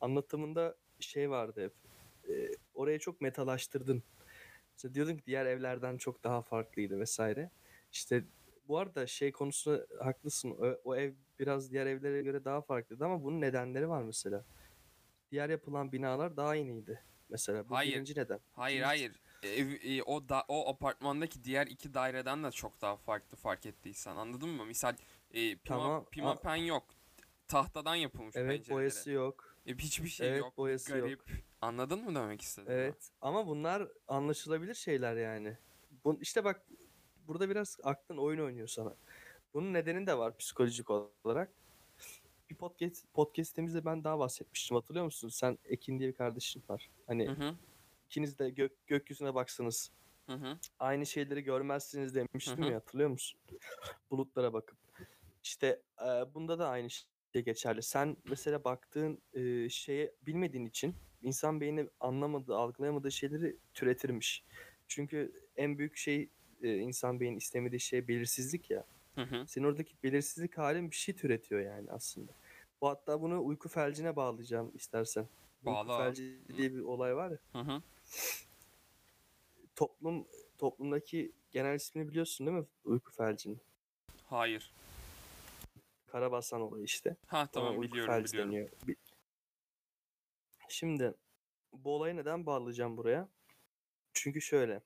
Anlatımında 0.00 0.76
şey 1.00 1.30
vardı 1.30 1.64
hep. 1.64 1.72
e, 2.34 2.50
oraya 2.74 2.98
çok 2.98 3.20
metalaştırdın. 3.20 4.02
Mesela 4.72 4.94
diyordun 4.94 5.16
ki 5.16 5.22
diğer 5.26 5.46
evlerden 5.46 5.96
çok 5.96 6.24
daha 6.24 6.42
farklıydı 6.42 7.00
vesaire. 7.00 7.50
İşte 7.92 8.24
bu 8.68 8.78
arada 8.78 9.06
şey 9.06 9.32
konusunda 9.32 9.86
haklısın. 10.04 10.50
O, 10.50 10.76
o 10.84 10.96
ev 10.96 11.12
biraz 11.38 11.70
diğer 11.72 11.86
evlere 11.86 12.22
göre 12.22 12.44
daha 12.44 12.60
farklıydı 12.60 13.04
ama 13.04 13.24
bunun 13.24 13.40
nedenleri 13.40 13.88
var 13.88 14.02
mesela. 14.02 14.44
Diğer 15.30 15.48
yapılan 15.50 15.92
binalar 15.92 16.36
daha 16.36 16.54
yeniydi. 16.54 17.02
Mesela 17.28 17.68
bu 17.68 17.74
Hayır. 17.76 17.92
birinci 17.94 18.16
neden. 18.18 18.40
Hayır 18.52 18.76
İkincisi- 18.80 18.86
hayır. 18.86 19.20
Ev, 19.42 19.68
e, 19.82 20.02
o 20.02 20.28
da 20.28 20.44
o 20.48 20.68
apartmandaki 20.68 21.44
diğer 21.44 21.66
iki 21.66 21.94
daireden 21.94 22.44
de 22.44 22.50
çok 22.50 22.80
daha 22.80 22.96
farklı 22.96 23.36
fark 23.36 23.66
ettiysen 23.66 24.16
anladın 24.16 24.48
mı? 24.48 24.66
Misal 24.66 24.96
e, 25.30 25.56
pima, 25.56 25.78
Tamam, 25.78 26.04
pimapen 26.04 26.56
yok. 26.56 26.84
Tahtadan 27.48 27.94
yapılmış 27.94 28.36
Evet 28.36 28.48
pencereleri. 28.50 28.74
boyası 28.74 29.10
yok. 29.10 29.56
E, 29.66 29.74
hiçbir 29.74 30.08
şey 30.08 30.28
Evet, 30.28 30.40
yok. 30.40 30.56
boyası 30.56 30.96
yok. 30.96 31.02
Garip. 31.02 31.22
Anladın 31.60 32.04
mı 32.04 32.14
demek 32.14 32.40
istedim? 32.40 32.68
Evet 32.72 33.10
ama 33.20 33.46
bunlar 33.46 33.88
anlaşılabilir 34.08 34.74
şeyler 34.74 35.16
yani. 35.16 35.56
Bu, 36.04 36.18
işte 36.20 36.44
bak 36.44 36.66
burada 37.28 37.50
biraz 37.50 37.78
aklın 37.82 38.18
oyun 38.18 38.40
oynuyor 38.40 38.68
sana. 38.68 38.94
Bunun 39.54 39.72
nedeni 39.74 40.06
de 40.06 40.18
var 40.18 40.36
psikolojik 40.36 40.90
olarak. 40.90 41.52
Bir 42.50 42.54
podcast 42.54 43.12
podcast'imizde 43.14 43.84
ben 43.84 44.04
daha 44.04 44.18
bahsetmiştim 44.18 44.76
hatırlıyor 44.76 45.04
musun? 45.04 45.28
Sen 45.28 45.58
Ekin 45.64 45.98
diye 45.98 46.08
bir 46.08 46.14
kardeşin 46.14 46.62
var. 46.68 46.90
Hani 47.06 47.28
Hı 47.28 47.32
hı. 47.32 47.54
İkiniz 48.10 48.38
de 48.38 48.50
gök, 48.50 48.86
gökyüzüne 48.86 49.34
baksanız 49.34 49.90
Hı 50.26 50.32
hı. 50.32 50.58
aynı 50.78 51.06
şeyleri 51.06 51.40
görmezsiniz 51.40 52.14
demiştim 52.14 52.62
Hı 52.62 52.66
hı. 52.66 52.70
ya 52.70 52.76
hatırlıyor 52.76 53.10
musun? 53.10 53.40
Bulutlara 54.10 54.52
bakıp. 54.52 54.78
İşte 55.42 55.82
e, 56.00 56.34
bunda 56.34 56.58
da 56.58 56.68
aynı 56.68 56.90
şey 56.90 57.42
geçerli. 57.44 57.82
Sen 57.82 58.16
mesela 58.24 58.64
baktığın 58.64 59.22
e, 59.34 59.68
şeye 59.68 60.14
bilmediğin 60.26 60.66
için 60.66 60.94
insan 61.22 61.60
beyni 61.60 61.88
anlamadığı, 62.00 62.56
algılayamadığı 62.56 63.12
şeyleri 63.12 63.56
türetirmiş. 63.74 64.44
Çünkü 64.88 65.32
en 65.56 65.78
büyük 65.78 65.96
şey 65.96 66.28
e, 66.62 66.76
insan 66.76 67.20
beyni 67.20 67.36
istemediği 67.36 67.80
şey 67.80 68.08
belirsizlik 68.08 68.70
ya. 68.70 68.84
Hı 69.14 69.22
hı. 69.22 69.46
Senin 69.46 69.66
oradaki 69.66 69.94
belirsizlik 70.02 70.58
halin 70.58 70.90
bir 70.90 70.96
şey 70.96 71.14
türetiyor 71.16 71.60
yani 71.60 71.90
aslında. 71.90 72.32
Bu 72.80 72.88
hatta 72.88 73.20
bunu 73.20 73.44
uyku 73.44 73.68
felcine 73.68 74.16
bağlayacağım 74.16 74.70
istersen. 74.74 75.28
Bağla 75.62 75.80
Uyku 75.80 76.04
felci 76.04 76.40
diye 76.56 76.74
bir 76.74 76.80
olay 76.80 77.16
var 77.16 77.30
ya. 77.30 77.38
Hı 77.52 77.58
hı. 77.58 77.82
Toplum 79.76 80.26
toplumdaki 80.58 81.32
genel 81.50 81.74
ismini 81.74 82.08
biliyorsun 82.08 82.46
değil 82.46 82.58
mi 82.58 82.66
uyku 82.84 83.12
felcinin? 83.12 83.60
Hayır. 84.26 84.72
Karabasan 86.06 86.60
olayı 86.60 86.84
işte. 86.84 87.16
Ha 87.26 87.40
Ona 87.40 87.46
tamam 87.52 87.78
uyku 87.78 87.92
biliyorum 87.92 88.24
biliyorum. 88.24 88.52
deniyor. 88.52 88.70
Şimdi 90.68 91.14
bu 91.72 91.94
olayı 91.94 92.16
neden 92.16 92.46
bağlayacağım 92.46 92.96
buraya? 92.96 93.28
Çünkü 94.12 94.40
şöyle. 94.40 94.80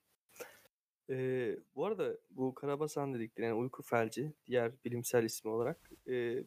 Ee, 1.09 1.57
bu 1.75 1.85
arada 1.85 2.17
bu 2.29 2.55
Karabasan 2.55 3.13
dedikleri 3.13 3.45
yani 3.45 3.55
uyku 3.55 3.83
felci 3.83 4.33
diğer 4.47 4.71
bilimsel 4.85 5.23
ismi 5.23 5.51
olarak 5.51 5.91
e, 6.09 6.43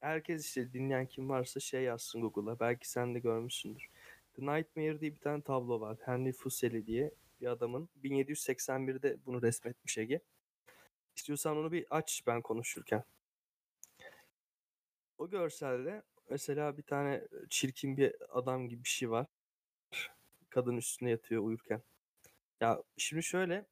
herkes 0.00 0.46
işte 0.46 0.72
dinleyen 0.72 1.06
kim 1.06 1.28
varsa 1.28 1.60
şey 1.60 1.82
yazsın 1.82 2.20
Google'a. 2.20 2.60
Belki 2.60 2.90
sen 2.90 3.14
de 3.14 3.18
görmüşsündür. 3.18 3.88
The 4.36 4.42
Nightmare 4.42 5.00
diye 5.00 5.12
bir 5.12 5.20
tane 5.20 5.42
tablo 5.42 5.80
var. 5.80 5.98
Henry 6.04 6.32
Fuseli 6.32 6.86
diye 6.86 7.10
bir 7.40 7.46
adamın 7.46 7.88
1781'de 8.02 9.18
bunu 9.26 9.42
resmetmiş 9.42 9.98
Ege. 9.98 10.20
İstiyorsan 11.16 11.56
onu 11.56 11.72
bir 11.72 11.86
aç 11.90 12.22
ben 12.26 12.42
konuşurken. 12.42 13.04
O 15.18 15.30
görselde 15.30 16.02
mesela 16.30 16.76
bir 16.76 16.82
tane 16.82 17.22
çirkin 17.50 17.96
bir 17.96 18.14
adam 18.28 18.68
gibi 18.68 18.84
bir 18.84 18.88
şey 18.88 19.10
var. 19.10 19.26
Kadın 20.50 20.76
üstüne 20.76 21.10
yatıyor 21.10 21.42
uyurken. 21.42 21.82
Ya 22.60 22.82
şimdi 22.96 23.22
şöyle 23.22 23.66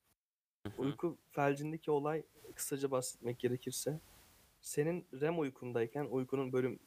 uyku 0.78 1.18
felcindeki 1.30 1.90
olay 1.90 2.22
kısaca 2.54 2.90
bahsetmek 2.90 3.38
gerekirse 3.38 4.00
senin 4.60 5.06
REM 5.20 5.38
uykundayken 5.38 6.04
uykunun 6.04 6.52
bölüm 6.52 6.78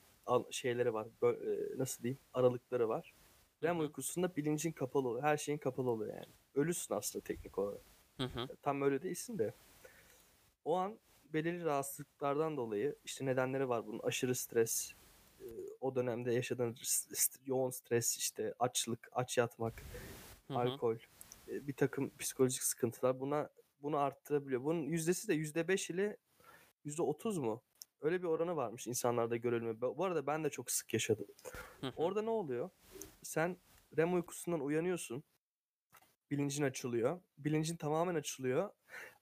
şeyleri 0.52 0.94
var. 0.94 1.08
bö- 1.22 1.74
e, 1.74 1.78
nasıl 1.78 2.04
diyeyim? 2.04 2.20
Aralıkları 2.34 2.90
var. 2.90 3.14
REM 3.66 3.80
uykusunda 3.80 4.36
bilincin 4.36 4.72
kapalı 4.72 5.08
oluyor. 5.08 5.24
Her 5.24 5.38
şeyin 5.38 5.58
kapalı 5.58 5.90
oluyor 5.90 6.14
yani. 6.14 6.34
Ölüsün 6.56 6.96
aslında 6.96 7.24
teknik 7.24 7.58
olarak. 7.58 7.82
Hı 8.18 8.24
hı. 8.24 8.48
Tam 8.62 8.82
öyle 8.82 9.02
değilsin 9.02 9.38
de. 9.38 9.54
O 10.66 10.76
an 10.76 11.00
belirli 11.34 11.66
rahatsızlıklardan 11.66 12.58
dolayı 12.58 12.96
işte 13.06 13.26
nedenleri 13.26 13.70
var 13.70 13.88
bunun. 13.88 14.00
Aşırı 14.00 14.36
stres, 14.36 14.94
e, 15.40 15.46
o 15.82 15.96
dönemde 15.96 16.34
yaşadığın 16.34 16.76
yoğun 17.46 17.70
stres, 17.70 18.18
işte 18.18 18.54
açlık, 18.60 19.10
aç 19.12 19.38
yatmak, 19.38 19.74
Hı 20.48 20.54
hı. 20.54 20.58
alkol, 20.58 20.96
e, 21.48 21.68
bir 21.68 21.74
takım 21.74 22.12
psikolojik 22.20 22.64
sıkıntılar 22.64 23.20
buna 23.20 23.50
bunu 23.82 23.98
arttırabiliyor. 23.98 24.64
Bunun 24.64 24.82
yüzdesi 24.82 25.28
de 25.28 25.34
yüzde 25.34 25.68
beş 25.68 25.90
ile 25.90 26.18
yüzde 26.86 27.02
otuz 27.02 27.38
mu? 27.38 27.62
öyle 28.06 28.22
bir 28.22 28.28
oranı 28.28 28.56
varmış 28.56 28.88
insanlarda 28.88 29.38
görülme. 29.38 29.82
Bu 29.82 29.98
bu 29.98 30.06
arada 30.06 30.28
ben 30.28 30.44
de 30.44 30.50
çok 30.50 30.72
sık 30.72 30.94
yaşadım. 30.94 31.26
Hı 31.82 31.88
hı. 31.88 31.94
Orada 31.96 32.22
ne 32.22 32.30
oluyor? 32.30 32.70
Sen 33.26 33.58
REM 33.98 34.14
uykusundan 34.14 34.62
uyanıyorsun. 34.62 35.24
Bilincin 36.32 36.64
açılıyor. 36.64 37.22
Bilincin 37.38 37.76
tamamen 37.76 38.16
açılıyor. 38.16 38.70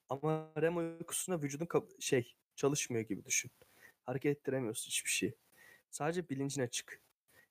Ama 0.09 0.51
REM 0.61 0.77
uykusunda 0.77 1.41
vücudun 1.41 1.67
şey 1.99 2.35
çalışmıyor 2.55 3.05
gibi 3.05 3.25
düşün. 3.25 3.51
Hareket 4.03 4.37
ettiremiyorsun 4.37 4.87
hiçbir 4.87 5.09
şey. 5.09 5.35
Sadece 5.89 6.29
bilincin 6.29 6.61
açık. 6.61 7.01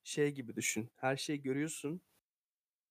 Şey 0.05 0.31
gibi 0.31 0.57
düşün. 0.57 0.91
Her 0.97 1.17
şeyi 1.17 1.43
görüyorsun 1.43 2.01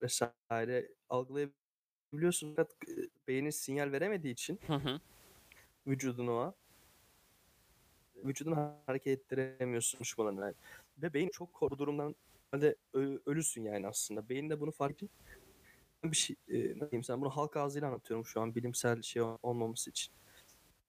vesaire 0.02 0.92
algılayabiliyorsun. 1.10 2.56
Fakat 2.56 2.72
e, 2.90 3.10
beynin 3.28 3.50
sinyal 3.50 3.92
veremediği 3.92 4.34
için 4.34 4.60
Hı 4.68 4.76
hı. 4.76 5.00
vücudun 5.88 6.28
o 6.28 6.54
vücudunu 8.16 8.76
hareket 8.86 9.20
ettiremiyorsunmuş 9.20 10.18
buna 10.18 10.46
yani. 10.46 10.56
Ve 10.98 11.14
beyin 11.14 11.30
çok 11.34 11.54
korku 11.54 11.78
durumdan 11.78 12.16
halde 12.52 12.76
ö- 12.94 13.20
ölüsün 13.26 13.64
yani 13.64 13.88
aslında. 13.88 14.30
Beyin 14.30 14.50
de 14.50 14.60
bunu 14.60 14.72
fark 14.72 14.98
edin. 15.04 15.10
Bir 16.04 16.18
şey, 16.18 16.36
e, 16.48 16.54
ne 16.58 16.60
diyeyim 16.92 17.04
sen 17.04 17.22
bunu 17.22 17.30
halk 17.30 17.58
ağzıyla 17.58 17.88
anlatıyorum 17.88 18.26
şu 18.26 18.42
an 18.42 18.56
bilimsel 18.56 19.02
şey 19.02 19.22
ol- 19.22 19.38
olmaması 19.44 19.90
için. 19.90 20.14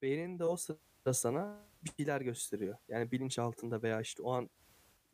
Beynin 0.02 0.38
de 0.38 0.45
o 0.45 0.57
sırada 0.57 1.12
sana 1.12 1.66
bir 1.85 1.90
şeyler 1.97 2.21
gösteriyor. 2.21 2.76
Yani 2.88 3.12
bilinç 3.12 3.38
altında 3.38 3.83
veya 3.83 4.00
işte 4.00 4.23
o 4.23 4.33
an 4.33 4.50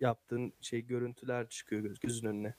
yaptığın 0.01 0.53
şey 0.61 0.87
görüntüler 0.87 1.49
çıkıyor 1.49 1.83
göz, 1.83 2.01
gözün 2.01 2.27
önüne. 2.29 2.55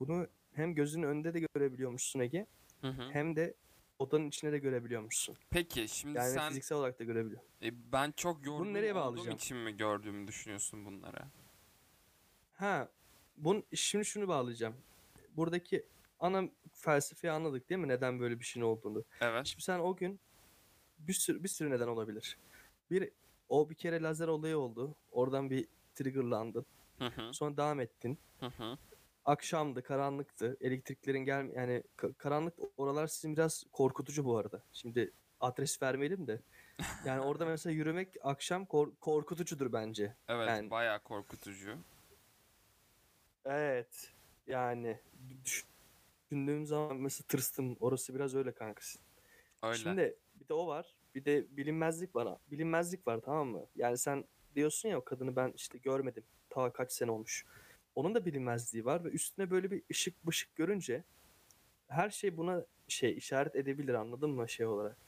Bunu 0.00 0.26
hem 0.52 0.74
gözünün 0.74 1.06
önünde 1.06 1.34
de 1.34 1.40
görebiliyormuşsun 1.54 2.20
Ege 2.20 2.46
Hı 2.80 2.88
hı. 2.88 3.10
hem 3.10 3.36
de 3.36 3.54
odanın 3.98 4.28
içine 4.28 4.52
de 4.52 4.58
görebiliyormuşsun. 4.58 5.36
Peki 5.50 5.88
şimdi 5.88 6.18
Yani 6.18 6.34
sen 6.34 6.48
fiziksel 6.48 6.78
olarak 6.78 6.98
da 6.98 7.04
görebiliyor. 7.04 7.40
e, 7.62 7.92
ben 7.92 8.12
çok 8.16 8.46
yorgun 8.46 8.74
nereye 8.74 8.94
olduğum 8.94 9.30
için 9.30 9.56
mi 9.56 9.76
gördüğümü 9.76 10.28
düşünüyorsun 10.28 10.84
bunları? 10.84 11.18
Ha, 12.52 12.88
bun 13.44 13.64
şimdi 13.74 14.04
şunu 14.04 14.28
bağlayacağım. 14.28 14.74
Buradaki 15.36 15.84
ana 16.20 16.42
felsefeyi 16.72 17.32
anladık 17.32 17.70
değil 17.70 17.80
mi? 17.80 17.88
Neden 17.88 18.20
böyle 18.20 18.40
bir 18.40 18.44
şeyin 18.44 18.66
olduğunu. 18.66 19.04
Evet. 19.20 19.46
Şimdi 19.46 19.64
sen 19.64 19.78
o 19.78 19.96
gün 19.96 20.20
bir 20.98 21.12
sürü 21.12 21.42
bir 21.44 21.48
sürü 21.48 21.70
neden 21.70 21.86
olabilir. 21.88 22.38
Bir 22.90 23.10
o 23.48 23.70
bir 23.70 23.74
kere 23.74 24.02
lazer 24.02 24.28
olayı 24.28 24.58
oldu. 24.58 24.94
Oradan 25.12 25.50
bir 25.50 25.68
triggerlandın. 25.94 26.66
Hı 26.98 27.06
hı. 27.06 27.32
Sonra 27.34 27.56
devam 27.56 27.80
ettin. 27.80 28.18
Hı 28.40 28.46
hı. 28.46 28.78
Akşamdı, 29.24 29.82
karanlıktı. 29.82 30.56
Elektriklerin 30.60 31.18
gel 31.24 31.50
yani 31.54 31.82
ka- 31.98 32.14
karanlık 32.14 32.54
oralar 32.76 33.06
sizin 33.06 33.36
biraz 33.36 33.64
korkutucu 33.72 34.24
bu 34.24 34.36
arada. 34.38 34.62
Şimdi 34.72 35.12
adres 35.40 35.82
vermeyelim 35.82 36.26
de. 36.26 36.40
Yani 37.04 37.20
orada 37.20 37.46
mesela 37.46 37.72
yürümek 37.74 38.08
akşam 38.22 38.64
kor- 38.66 38.94
korkutucudur 39.00 39.72
bence. 39.72 40.14
Evet 40.28 40.48
Yani- 40.48 40.70
bayağı 40.70 41.00
korkutucu. 41.02 41.76
Evet. 43.44 44.12
Yani 44.46 45.00
düşündüğüm 45.44 46.66
zaman 46.66 46.96
mesela 46.96 47.26
tırstım. 47.28 47.76
Orası 47.80 48.14
biraz 48.14 48.34
öyle 48.34 48.52
kankası. 48.52 48.98
Öyle. 49.62 49.76
Şimdi 49.76 50.18
bir 50.34 50.48
de 50.48 50.54
o 50.54 50.66
var. 50.66 50.94
Bir 51.14 51.24
de 51.24 51.56
bilinmezlik 51.56 52.16
var. 52.16 52.38
Bilinmezlik 52.50 53.06
var 53.06 53.20
tamam 53.20 53.48
mı? 53.48 53.66
Yani 53.76 53.98
sen 53.98 54.24
diyorsun 54.54 54.88
ya 54.88 54.98
o 54.98 55.04
kadını 55.04 55.36
ben 55.36 55.52
işte 55.56 55.78
görmedim. 55.78 56.24
Ta 56.50 56.72
kaç 56.72 56.92
sene 56.92 57.10
olmuş. 57.10 57.46
Onun 57.94 58.14
da 58.14 58.26
bilinmezliği 58.26 58.84
var 58.84 59.04
ve 59.04 59.08
üstüne 59.08 59.50
böyle 59.50 59.70
bir 59.70 59.82
ışık 59.90 60.26
bışık 60.26 60.56
görünce 60.56 61.04
her 61.88 62.10
şey 62.10 62.36
buna 62.36 62.66
şey 62.88 63.16
işaret 63.16 63.56
edebilir 63.56 63.94
anladın 63.94 64.30
mı 64.30 64.48
şey 64.48 64.66
olarak. 64.66 64.98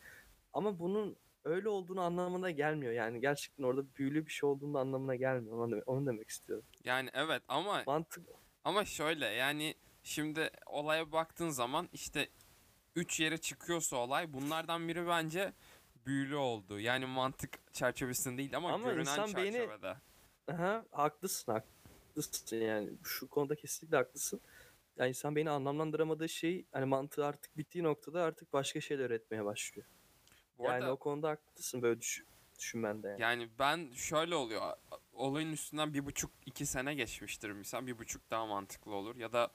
Ama 0.52 0.78
bunun 0.78 1.16
öyle 1.44 1.68
olduğunu 1.68 2.00
anlamına 2.00 2.50
gelmiyor. 2.50 2.92
Yani 2.92 3.20
gerçekten 3.20 3.64
orada 3.64 3.94
büyülü 3.96 4.26
bir 4.26 4.30
şey 4.30 4.48
olduğunu 4.48 4.78
anlamına 4.78 5.14
gelmiyor. 5.16 5.58
Onu 5.58 5.70
demek, 5.72 5.88
onu 5.88 6.06
demek 6.06 6.30
istiyorum. 6.30 6.64
Yani 6.84 7.10
evet 7.12 7.42
ama 7.48 7.82
Mantık 7.86 8.26
ama 8.64 8.84
şöyle 8.84 9.26
yani 9.26 9.74
şimdi 10.02 10.50
olaya 10.66 11.12
baktığın 11.12 11.48
zaman 11.48 11.88
işte 11.92 12.28
üç 12.96 13.20
yere 13.20 13.38
çıkıyorsa 13.38 13.96
olay 13.96 14.32
bunlardan 14.32 14.88
biri 14.88 15.06
bence 15.06 15.52
büyülü 16.06 16.36
oldu. 16.36 16.80
Yani 16.80 17.06
mantık 17.06 17.74
çerçevesinde 17.74 18.38
değil 18.38 18.56
ama, 18.56 18.72
Ama 18.72 18.88
görünen 18.88 19.00
insan 19.00 19.30
beyni- 19.30 19.52
çerçevede. 19.52 19.96
Aha, 20.48 20.84
haklısın 20.90 21.52
haklısın 21.52 22.56
yani 22.56 22.90
şu 23.02 23.28
konuda 23.28 23.54
kesinlikle 23.54 23.96
haklısın. 23.96 24.40
Yani 24.96 25.08
insan 25.08 25.36
beni 25.36 25.50
anlamlandıramadığı 25.50 26.28
şey 26.28 26.66
hani 26.72 26.84
mantığı 26.84 27.26
artık 27.26 27.56
bittiği 27.58 27.84
noktada 27.84 28.22
artık 28.22 28.52
başka 28.52 28.80
şeyler 28.80 29.04
öğretmeye 29.04 29.44
başlıyor. 29.44 29.86
Bu 30.62 30.66
yani 30.66 30.74
arada 30.74 30.92
o 30.92 30.96
konuda 30.96 31.28
haklısın 31.30 31.82
böyle 31.82 32.00
düş 32.00 32.24
düşünmende 32.58 33.08
yani. 33.08 33.22
yani 33.22 33.48
ben 33.58 33.92
şöyle 33.92 34.34
oluyor. 34.34 34.76
Olayın 35.12 35.52
üstünden 35.52 35.94
bir 35.94 36.06
buçuk 36.06 36.30
iki 36.46 36.66
sene 36.66 36.94
geçmiştir 36.94 37.50
misal 37.50 37.86
bir 37.86 37.98
buçuk 37.98 38.30
daha 38.30 38.46
mantıklı 38.46 38.94
olur 38.94 39.16
ya 39.16 39.32
da 39.32 39.50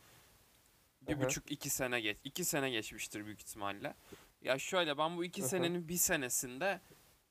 bir 1.02 1.13
Aha. 1.13 1.22
buçuk 1.22 1.52
iki 1.52 1.70
sene 1.70 2.02
geç 2.02 2.17
iki 2.24 2.46
sene 2.46 2.70
geçmiştir 2.70 3.26
büyük 3.26 3.41
ihtimalle. 3.41 3.96
Ya 4.41 4.60
şöyle 4.60 4.98
ben 4.98 5.17
bu 5.17 5.26
iki 5.26 5.41
Aha. 5.41 5.50
senenin 5.50 5.88
bir 5.88 5.98
senesinde 5.98 6.82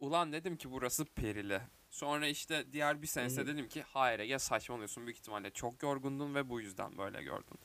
ulan 0.00 0.32
dedim 0.32 0.56
ki 0.56 0.70
burası 0.70 1.04
perili. 1.04 1.60
Sonra 1.90 2.26
işte 2.26 2.72
diğer 2.72 3.02
bir 3.02 3.06
senesinde 3.06 3.46
dedim 3.46 3.68
ki 3.68 3.82
hayır 3.82 4.18
ya 4.20 4.38
saçmalıyorsun 4.38 5.06
büyük 5.06 5.18
ihtimalle 5.18 5.50
çok 5.50 5.82
yorgundun 5.82 6.34
ve 6.34 6.48
bu 6.48 6.60
yüzden 6.60 6.98
böyle 6.98 7.22
gördün. 7.22 7.58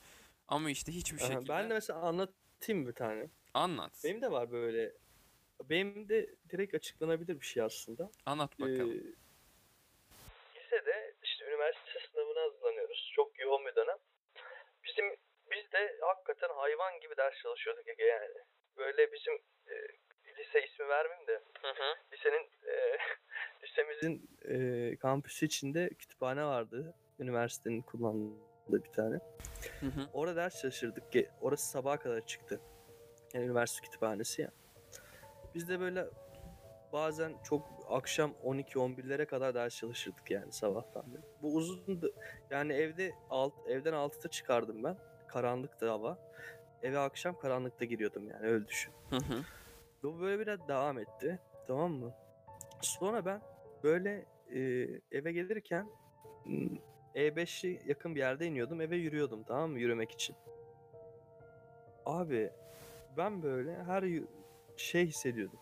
Ama 0.48 0.70
işte 0.70 0.92
hiçbir 0.92 1.20
Aha, 1.20 1.26
şekilde 1.26 1.48
ben 1.48 1.70
de 1.70 1.74
mesela 1.74 2.00
anlatayım 2.00 2.86
bir 2.86 2.92
tane. 2.92 3.30
anlat. 3.54 3.92
Benim 4.04 4.22
de 4.22 4.30
var 4.30 4.50
böyle. 4.50 4.92
Benim 5.70 6.08
de 6.08 6.30
direkt 6.50 6.74
açıklanabilir 6.74 7.40
bir 7.40 7.46
şey 7.46 7.62
aslında. 7.62 8.10
Anlat 8.26 8.60
bakalım. 8.60 8.90
Ee, 8.90 9.22
lisede 10.60 11.14
işte 11.22 11.44
üniversite 11.44 12.00
sınavına 12.12 12.40
hazırlanıyoruz. 12.40 13.12
Çok 13.16 13.38
yoğun 13.38 13.66
bir 13.66 13.76
dönem. 13.76 13.98
Bizim 14.84 15.16
biz 15.50 15.72
de 15.72 15.96
hakikaten 16.00 16.54
hayvan 16.54 17.00
gibi 17.00 17.16
ders 17.16 17.34
çalışıyorduk 17.42 17.88
Ege 17.88 18.04
yani. 18.04 18.38
Böyle 18.76 19.12
bizim 19.12 19.34
e, 19.66 19.74
lise 20.38 20.64
ismi 20.64 20.88
vermeyeyim 20.88 21.26
de 21.26 21.42
lisenin 22.12 22.50
e, 22.66 22.98
lisemizin 23.62 24.30
e, 24.44 24.96
kampüsü 24.96 25.46
içinde 25.46 25.88
kütüphane 25.88 26.44
vardı. 26.44 26.94
Üniversitenin 27.18 27.82
kullandığı 27.82 28.84
bir 28.84 28.92
tane. 28.92 29.16
Hı 29.80 29.86
hı. 29.86 30.08
Orada 30.12 30.36
ders 30.36 30.60
çalışırdık. 30.60 31.04
Orası 31.40 31.70
sabaha 31.70 31.98
kadar 31.98 32.26
çıktı. 32.26 32.60
Yani 33.34 33.44
üniversite 33.44 33.84
kütüphanesi 33.86 34.42
ya. 34.42 34.50
Biz 35.54 35.68
de 35.68 35.80
böyle 35.80 36.06
bazen 36.92 37.32
çok 37.44 37.68
akşam 37.88 38.30
12-11'lere 38.44 39.26
kadar 39.26 39.54
ders 39.54 39.76
çalışırdık 39.76 40.30
yani 40.30 40.52
sabahtan. 40.52 41.04
Bu 41.42 41.54
uzun 41.54 42.12
yani 42.50 42.72
evde 42.72 43.12
alt, 43.30 43.52
evden 43.68 43.92
6'da 43.92 44.28
çıkardım 44.28 44.84
ben. 44.84 44.96
Karanlıktı 45.28 45.88
hava. 45.88 46.18
Eve 46.82 46.98
akşam 46.98 47.38
karanlıkta 47.38 47.84
giriyordum 47.84 48.28
yani 48.28 48.46
öyle 48.46 48.68
düşün. 48.68 48.92
Hı 49.10 49.16
hı. 49.16 49.44
Bu 50.02 50.20
böyle 50.20 50.38
biraz 50.38 50.68
devam 50.68 50.98
etti. 50.98 51.38
Tamam 51.66 51.92
mı? 51.92 52.12
Sonra 52.80 53.24
ben 53.24 53.42
böyle 53.82 54.26
e, 54.54 54.60
eve 55.12 55.32
gelirken 55.32 55.88
m, 56.46 56.68
E5'i 57.14 57.80
yakın 57.86 58.14
bir 58.14 58.20
yerde 58.20 58.46
iniyordum. 58.46 58.80
Eve 58.80 58.96
yürüyordum 58.96 59.42
tamam 59.42 59.70
mı? 59.70 59.78
Yürümek 59.78 60.10
için. 60.10 60.36
Abi 62.06 62.50
ben 63.16 63.42
böyle 63.42 63.84
her 63.84 64.02
şey 64.76 65.06
hissediyordum. 65.06 65.58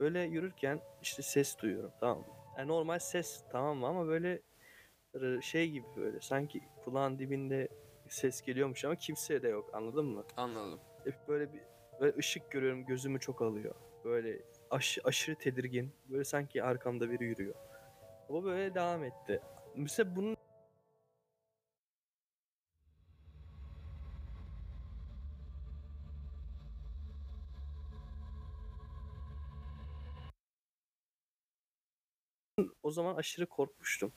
Böyle 0.00 0.20
yürürken 0.20 0.80
işte 1.02 1.22
ses 1.22 1.58
duyuyorum 1.58 1.92
tamam 2.00 2.18
mı? 2.18 2.24
Yani 2.58 2.68
normal 2.68 2.98
ses 2.98 3.44
tamam 3.52 3.76
mı 3.76 3.86
ama 3.86 4.06
böyle 4.06 4.40
r- 5.14 5.42
şey 5.42 5.70
gibi 5.70 5.86
böyle 5.96 6.20
sanki 6.20 6.60
kulağın 6.84 7.18
dibinde 7.18 7.68
ses 8.08 8.42
geliyormuş 8.42 8.84
ama 8.84 8.96
kimse 8.96 9.42
de 9.42 9.48
yok 9.48 9.70
anladın 9.72 10.04
mı? 10.06 10.24
Anladım. 10.36 10.80
Hep 11.04 11.14
böyle 11.28 11.52
bir 11.52 11.60
böyle 12.00 12.16
ışık 12.18 12.50
görüyorum 12.50 12.86
gözümü 12.86 13.20
çok 13.20 13.42
alıyor. 13.42 13.74
Böyle 14.04 14.38
aş- 14.70 14.98
aşırı 15.04 15.36
tedirgin. 15.36 15.92
Böyle 16.08 16.24
sanki 16.24 16.62
arkamda 16.62 17.10
biri 17.10 17.24
yürüyor. 17.24 17.54
O 18.28 18.44
böyle 18.44 18.74
devam 18.74 19.04
etti. 19.04 19.40
Mesela 19.76 20.16
bunun 20.16 20.36
o 32.88 32.90
zaman 32.90 33.14
aşırı 33.14 33.46
korkmuştum. 33.46 34.12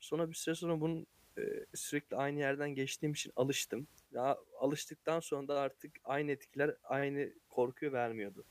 Sonra 0.00 0.30
bir 0.30 0.34
süre 0.34 0.54
sonra 0.54 0.80
bunun 0.80 1.06
e, 1.38 1.42
sürekli 1.74 2.16
aynı 2.16 2.38
yerden 2.38 2.70
geçtiğim 2.74 3.12
için 3.12 3.32
alıştım. 3.36 3.86
Ya 4.12 4.38
alıştıktan 4.58 5.20
sonra 5.20 5.48
da 5.48 5.60
artık 5.60 5.92
aynı 6.04 6.30
etkiler 6.30 6.76
aynı 6.84 7.32
korkuyu 7.48 7.92
vermiyordu. 7.92 8.44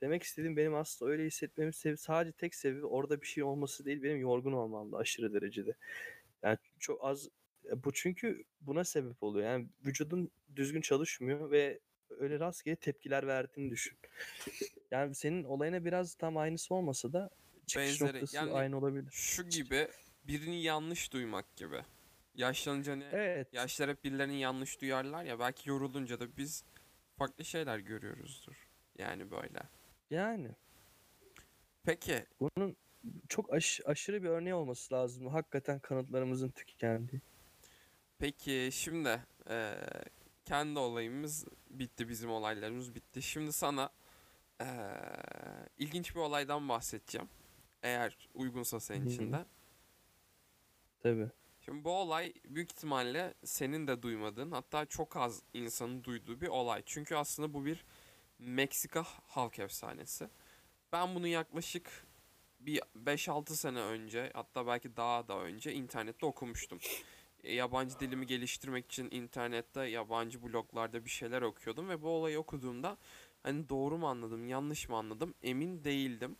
Demek 0.00 0.22
istediğim 0.22 0.56
benim 0.56 0.74
aslında 0.74 1.12
öyle 1.12 1.24
hissetmemin 1.24 1.70
sebebi 1.70 1.96
sadece 1.96 2.32
tek 2.32 2.54
sebebi 2.54 2.86
orada 2.86 3.20
bir 3.20 3.26
şey 3.26 3.42
olması 3.44 3.84
değil 3.84 4.02
benim 4.02 4.20
yorgun 4.20 4.52
olmamda 4.52 4.96
aşırı 4.96 5.34
derecede. 5.34 5.74
Yani 6.42 6.58
çok 6.78 7.04
az 7.04 7.28
bu 7.76 7.92
çünkü 7.92 8.44
buna 8.60 8.84
sebep 8.84 9.22
oluyor. 9.22 9.46
Yani 9.46 9.66
vücudun 9.86 10.30
düzgün 10.56 10.80
çalışmıyor 10.80 11.50
ve 11.50 11.80
öyle 12.18 12.40
rastgele 12.40 12.76
tepkiler 12.76 13.26
verdiğini 13.26 13.70
düşün. 13.70 13.98
Yani 14.90 15.14
senin 15.14 15.44
olayına 15.44 15.84
biraz 15.84 16.14
tam 16.14 16.36
aynısı 16.36 16.74
olmasa 16.74 17.12
da 17.12 17.30
çıkış 17.66 18.00
Benzeri. 18.00 18.14
noktası 18.14 18.36
Yani 18.36 18.52
aynı 18.52 18.78
olabilir. 18.78 19.08
Şu 19.10 19.48
gibi 19.48 19.88
birini 20.24 20.62
yanlış 20.62 21.12
duymak 21.12 21.56
gibi. 21.56 21.82
Yaşlanınca 22.34 22.96
ne? 22.96 23.04
Evet. 23.12 23.52
Yaşlar 23.52 23.90
hep 23.90 24.04
birilerini 24.04 24.40
yanlış 24.40 24.80
duyarlar 24.80 25.24
ya 25.24 25.38
belki 25.38 25.68
yorulunca 25.70 26.20
da 26.20 26.36
biz 26.36 26.64
farklı 27.18 27.44
şeyler 27.44 27.78
görüyoruzdur. 27.78 28.68
Yani 28.98 29.30
böyle. 29.30 29.62
Yani 30.10 30.50
Peki 31.84 32.26
bunun 32.40 32.76
çok 33.28 33.54
aş- 33.54 33.80
aşırı 33.84 34.22
bir 34.22 34.28
örneği 34.28 34.54
olması 34.54 34.94
lazım. 34.94 35.26
Hakikaten 35.26 35.78
kanıtlarımızın 35.78 36.48
tükendiği. 36.50 37.20
Peki 38.18 38.68
şimdi 38.72 39.20
eee, 39.50 39.78
kendi 40.44 40.78
olayımız 40.78 41.44
bitti, 41.70 42.08
bizim 42.08 42.30
olaylarımız 42.30 42.94
bitti. 42.94 43.22
Şimdi 43.22 43.52
sana 43.52 43.90
eee, 44.60 44.66
ilginç 45.78 46.14
bir 46.14 46.20
olaydan 46.20 46.68
bahsedeceğim. 46.68 47.28
Eğer 47.84 48.28
uygunsa 48.34 48.80
senin 48.80 49.06
için 49.06 49.32
de. 49.32 49.44
Tabii. 51.00 51.28
Şimdi 51.60 51.84
bu 51.84 51.90
olay 51.90 52.32
büyük 52.44 52.72
ihtimalle 52.72 53.34
senin 53.44 53.86
de 53.86 54.02
duymadığın 54.02 54.50
hatta 54.50 54.86
çok 54.86 55.16
az 55.16 55.42
insanın 55.54 56.04
duyduğu 56.04 56.40
bir 56.40 56.48
olay. 56.48 56.82
Çünkü 56.86 57.14
aslında 57.14 57.54
bu 57.54 57.64
bir 57.64 57.84
Meksika 58.38 59.04
halk 59.26 59.58
efsanesi. 59.58 60.28
Ben 60.92 61.14
bunu 61.14 61.26
yaklaşık 61.26 62.06
bir 62.60 62.82
5-6 63.04 63.50
sene 63.54 63.80
önce 63.80 64.30
hatta 64.34 64.66
belki 64.66 64.96
daha 64.96 65.28
da 65.28 65.40
önce 65.40 65.72
internette 65.72 66.26
okumuştum. 66.26 66.78
E, 67.44 67.54
Yabancı 67.54 68.00
dilimi 68.00 68.26
geliştirmek 68.26 68.84
için 68.84 69.08
internette 69.10 69.80
yabancı 69.80 70.42
bloglarda 70.42 71.04
bir 71.04 71.10
şeyler 71.10 71.42
okuyordum 71.42 71.88
ve 71.88 72.02
bu 72.02 72.08
olayı 72.08 72.38
okuduğumda 72.38 72.96
hani 73.42 73.68
doğru 73.68 73.98
mu 73.98 74.08
anladım 74.08 74.48
yanlış 74.48 74.88
mı 74.88 74.96
anladım 74.96 75.34
emin 75.42 75.84
değildim. 75.84 76.36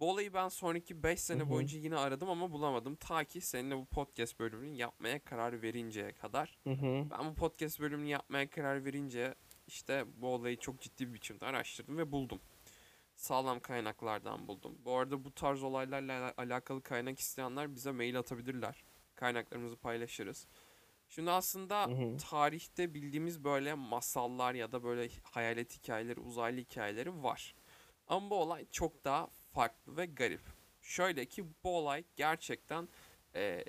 Bu 0.00 0.10
olayı 0.10 0.34
ben 0.34 0.48
sonraki 0.48 1.02
5 1.02 1.20
sene 1.20 1.50
boyunca 1.50 1.78
yine 1.78 1.96
aradım 1.96 2.30
ama 2.30 2.52
bulamadım. 2.52 2.94
Ta 2.96 3.24
ki 3.24 3.40
seninle 3.40 3.76
bu 3.76 3.84
podcast 3.84 4.38
bölümünü 4.38 4.76
yapmaya 4.76 5.24
karar 5.24 5.62
verinceye 5.62 6.12
kadar. 6.12 6.58
Ben 7.10 7.30
bu 7.30 7.34
podcast 7.34 7.80
bölümünü 7.80 8.08
yapmaya 8.08 8.50
karar 8.50 8.84
verince 8.84 9.34
işte 9.66 10.04
bu 10.16 10.28
olayı 10.28 10.56
çok 10.56 10.80
ciddi 10.80 11.08
bir 11.08 11.14
biçimde 11.14 11.46
araştırdım 11.46 11.98
ve 11.98 12.12
buldum. 12.12 12.40
Sağlam 13.16 13.60
kaynaklardan 13.60 14.48
buldum. 14.48 14.78
Bu 14.84 14.96
arada 14.98 15.24
bu 15.24 15.34
tarz 15.34 15.62
olaylarla 15.62 16.12
ala- 16.18 16.34
alakalı 16.36 16.82
kaynak 16.82 17.18
isteyenler 17.18 17.74
bize 17.74 17.92
mail 17.92 18.18
atabilirler. 18.18 18.84
Kaynaklarımızı 19.14 19.76
paylaşırız. 19.76 20.46
Şimdi 21.08 21.30
aslında 21.30 21.86
Hı 21.86 21.90
hı. 21.90 22.16
tarihte 22.16 22.94
bildiğimiz 22.94 23.44
böyle 23.44 23.74
masallar 23.74 24.54
ya 24.54 24.72
da 24.72 24.82
böyle 24.82 25.08
hayalet 25.22 25.76
hikayeleri, 25.78 26.20
uzaylı 26.20 26.60
hikayeleri 26.60 27.22
var. 27.22 27.54
Ama 28.08 28.30
bu 28.30 28.34
olay 28.34 28.66
çok 28.70 29.04
daha 29.04 29.28
farklı 29.52 29.96
ve 29.96 30.06
garip. 30.06 30.42
Şöyle 30.82 31.24
ki 31.24 31.44
bu 31.64 31.76
olay 31.76 32.04
gerçekten 32.16 32.88
e, 33.34 33.64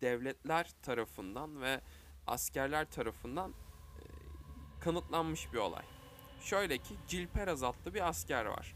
devletler 0.00 0.70
tarafından 0.82 1.62
ve 1.62 1.80
askerler 2.26 2.90
tarafından 2.90 3.50
e, 3.50 4.02
kanıtlanmış 4.80 5.52
bir 5.52 5.58
olay. 5.58 5.84
Şöyle 6.40 6.78
ki 6.78 6.94
Cilperaz 7.08 7.62
adlı 7.62 7.94
bir 7.94 8.08
asker 8.08 8.44
var. 8.44 8.74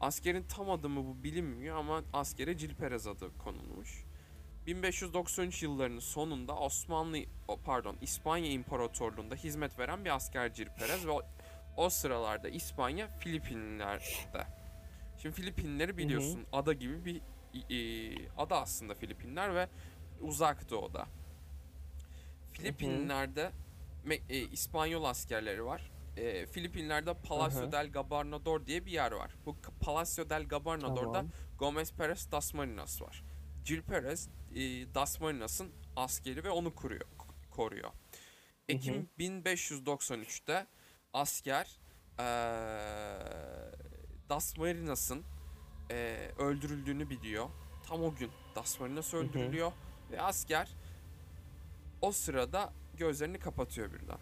Askerin 0.00 0.42
tam 0.42 0.70
adımı 0.70 1.06
bu 1.06 1.22
bilinmiyor 1.22 1.76
ama 1.76 2.02
askere 2.12 2.56
Cilperaz 2.56 3.06
adı 3.06 3.38
konulmuş. 3.38 4.04
1593 4.66 5.62
yıllarının 5.62 6.00
sonunda 6.00 6.56
Osmanlı 6.56 7.18
pardon 7.64 7.96
İspanya 8.00 8.50
İmparatorluğu'nda 8.50 9.34
hizmet 9.34 9.78
veren 9.78 10.04
bir 10.04 10.14
asker 10.14 10.54
Cilperaz 10.54 11.06
ve 11.06 11.10
o, 11.10 11.22
o 11.76 11.90
sıralarda 11.90 12.48
İspanya 12.48 13.08
Filipinler'de. 13.08 14.57
Şimdi 15.22 15.34
Filipinleri 15.34 15.96
biliyorsun 15.96 16.46
ada 16.52 16.72
gibi 16.72 17.04
bir 17.04 17.22
e, 17.70 18.28
ada 18.36 18.60
aslında 18.60 18.94
Filipinler 18.94 19.54
ve 19.54 19.68
uzak 20.20 20.70
doğuda. 20.70 21.06
Filipinler'de 22.52 23.52
e, 24.28 24.38
İspanyol 24.38 25.04
askerleri 25.04 25.64
var. 25.64 25.90
E, 26.16 26.46
Filipinler'de 26.46 27.14
Palacio 27.14 27.62
Aha. 27.62 27.72
del 27.72 27.92
Gobernador 27.92 28.66
diye 28.66 28.86
bir 28.86 28.90
yer 28.90 29.12
var. 29.12 29.34
Bu 29.46 29.56
Palacio 29.80 30.30
del 30.30 30.48
Gobernador'da 30.48 31.12
Tamam. 31.12 31.30
Gomez 31.58 31.92
Perez 31.92 32.32
Das 32.32 32.54
Marinas 32.54 33.02
var. 33.02 33.24
Gil 33.64 33.82
Perez 33.82 34.28
e, 34.54 34.60
Das 34.94 35.20
Marinas'ın 35.20 35.72
askeri 35.96 36.44
ve 36.44 36.50
onu 36.50 36.74
kuruyor, 36.74 37.06
koruyor. 37.50 37.90
Ekim 38.68 39.08
1593'te 39.18 40.66
asker 41.12 41.78
eee 42.18 43.87
Das 44.28 44.56
Marinas'ın 44.56 45.24
eee, 45.90 46.32
öldürüldüğünü 46.38 47.10
biliyor. 47.10 47.48
Tam 47.86 48.02
o 48.04 48.14
gün 48.14 48.30
Das 48.54 48.80
Marinas 48.80 49.12
hı. 49.12 49.16
öldürülüyor 49.16 49.72
ve 50.10 50.22
asker 50.22 50.68
o 52.00 52.12
sırada 52.12 52.72
gözlerini 52.96 53.38
kapatıyor 53.38 53.92
birden. 53.92 54.18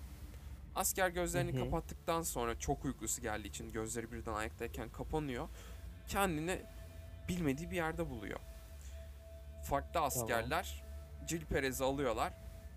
Asker 0.75 1.09
gözlerini 1.09 1.53
Hı 1.53 1.57
hı. 1.57 1.65
kapattıktan 1.65 2.23
sonra 2.23 2.59
çok 2.59 2.85
uykusu 2.85 3.23
geldiği 3.23 3.49
için 3.49 3.73
gözleri 3.73 4.13
birden 4.13 4.33
ayaktayken 4.35 4.89
kapanıyor. 4.89 5.49
Kendini 6.09 6.63
bilmediği 7.29 7.71
bir 7.71 7.77
yerde 7.77 8.11
buluyor. 8.11 8.41
Farklı 9.65 10.01
askerler 10.01 10.85
Cil 11.27 11.45
Perez'i 11.45 11.85
alıyorlar. 11.85 12.33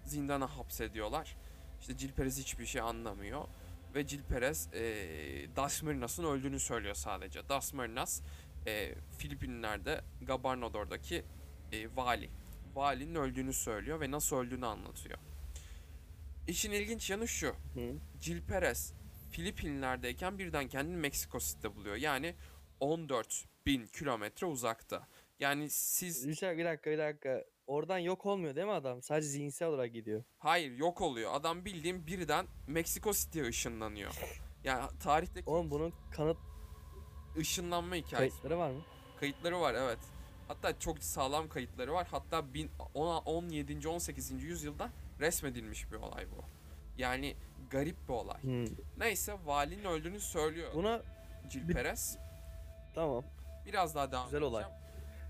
Zindana 0.06 0.58
hapsediyorlar. 0.58 1.36
İşte 1.82 1.98
Cil 1.98 2.12
Perez 2.12 2.39
hiçbir 2.39 2.65
şey 2.65 2.82
anlamıyor. 2.82 3.46
Ve 3.95 4.08
Cil 4.08 4.23
Perez 4.23 4.69
eee 4.73 5.56
Das 5.56 5.84
Marinas'ın 5.84 6.23
öldüğünü 6.23 6.60
söylüyor 6.60 6.95
sadece. 6.95 7.49
Das 7.49 7.73
Marinas 7.73 8.21
eee 8.67 8.95
Filipinler'de 9.17 10.02
Gobernador'daki 10.21 11.25
eee, 11.71 11.95
vali. 11.95 12.30
Valinin 12.75 13.15
öldüğünü 13.15 13.54
söylüyor 13.54 13.99
ve 14.02 14.12
nasıl 14.12 14.36
öldüğünü 14.38 14.65
anlatıyor. 14.65 15.17
İşin 16.47 16.71
ilginç 16.71 17.10
yanı 17.10 17.28
şu. 17.28 17.47
Hı. 17.47 17.93
Gil 18.21 18.41
Perez 18.41 18.93
Filipinler'deyken 19.32 20.39
birden 20.39 20.67
kendini 20.67 20.95
Meksiko 20.97 21.39
City'de 21.39 21.75
buluyor. 21.75 21.95
Yani 21.95 22.36
14 22.80 23.45
bin 23.65 23.88
kilometre 23.88 24.47
uzakta. 24.47 25.08
Yani 25.39 25.69
siz 25.69 26.28
bir 26.28 26.41
dakika, 26.41 26.91
bir 26.91 26.97
dakika. 26.97 27.43
Oradan 27.70 27.98
yok 27.98 28.26
olmuyor 28.26 28.56
değil 28.56 28.68
mi 28.68 28.74
adam? 28.74 29.02
Sadece 29.02 29.28
zihinsel 29.28 29.68
olarak 29.68 29.94
gidiyor. 29.94 30.24
hayır 30.38 30.72
yok 30.78 31.02
oluyor. 31.02 31.32
Adam 31.34 31.66
bildiğim 31.66 32.08
birden 32.08 32.46
Meksiko 32.68 33.14
City'ye 33.14 33.46
ışınlanıyor. 33.46 34.12
Yani 34.64 34.86
tarihteki 35.00 35.50
Oğlum 35.50 35.72
bunun 35.72 35.94
kanıt 36.12 36.38
ışınlanma 37.38 37.96
hikayesi. 37.96 38.18
kayıtları 38.18 38.58
var 38.60 38.70
mı? 38.72 38.82
Kayıtları 39.20 39.60
var 39.62 39.74
evet. 39.74 40.00
Hatta 40.48 40.80
çok 40.80 41.04
sağlam 41.04 41.50
kayıtları 41.50 41.94
var. 41.94 42.08
Hatta 42.12 42.54
bin- 42.54 42.72
ona- 42.94 43.20
17. 43.20 43.88
18. 43.88 44.44
yüzyılda 44.44 44.90
resmedilmiş 45.20 45.92
bir 45.92 45.98
olay 45.98 46.26
bu. 46.32 46.44
Yani 46.98 47.36
garip 47.70 48.08
bir 48.08 48.14
olay. 48.14 48.44
Hı. 48.44 48.66
Neyse 48.98 49.38
valinin 49.46 49.84
öldüğünü 49.86 50.20
söylüyor 50.20 50.74
Buna 50.74 51.02
Perez. 51.74 52.18
tamam. 52.96 53.24
Biraz 53.66 53.96
daha 53.96 54.12
devam 54.12 54.26
Güzel 54.26 54.42
olay. 54.42 54.64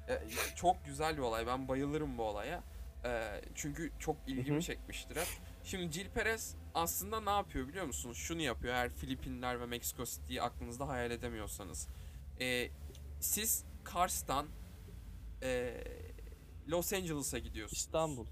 Ee, 0.09 0.21
çok 0.55 0.85
güzel 0.85 1.17
bir 1.17 1.21
olay. 1.21 1.47
Ben 1.47 1.67
bayılırım 1.67 2.17
bu 2.17 2.23
olaya. 2.23 2.63
Ee, 3.05 3.41
çünkü 3.55 3.91
çok 3.99 4.17
ilgimi 4.27 4.63
çekmiştir 4.63 5.15
hep. 5.15 5.27
Şimdi 5.63 5.89
Gil 5.89 6.09
Perez 6.09 6.55
aslında 6.73 7.21
ne 7.21 7.29
yapıyor 7.29 7.67
biliyor 7.67 7.85
musunuz? 7.85 8.17
Şunu 8.17 8.41
yapıyor 8.41 8.73
eğer 8.73 8.89
Filipinler 8.89 9.61
ve 9.61 9.65
Meksiko 9.65 10.05
City'yi 10.05 10.41
aklınızda 10.41 10.87
hayal 10.87 11.11
edemiyorsanız. 11.11 11.87
Ee, 12.41 12.69
siz 13.19 13.65
Kars'tan 13.83 14.47
ee, 15.43 15.83
Los 16.67 16.93
Angeles'a 16.93 17.39
gidiyorsunuz. 17.39 17.79
İstanbul. 17.79 18.27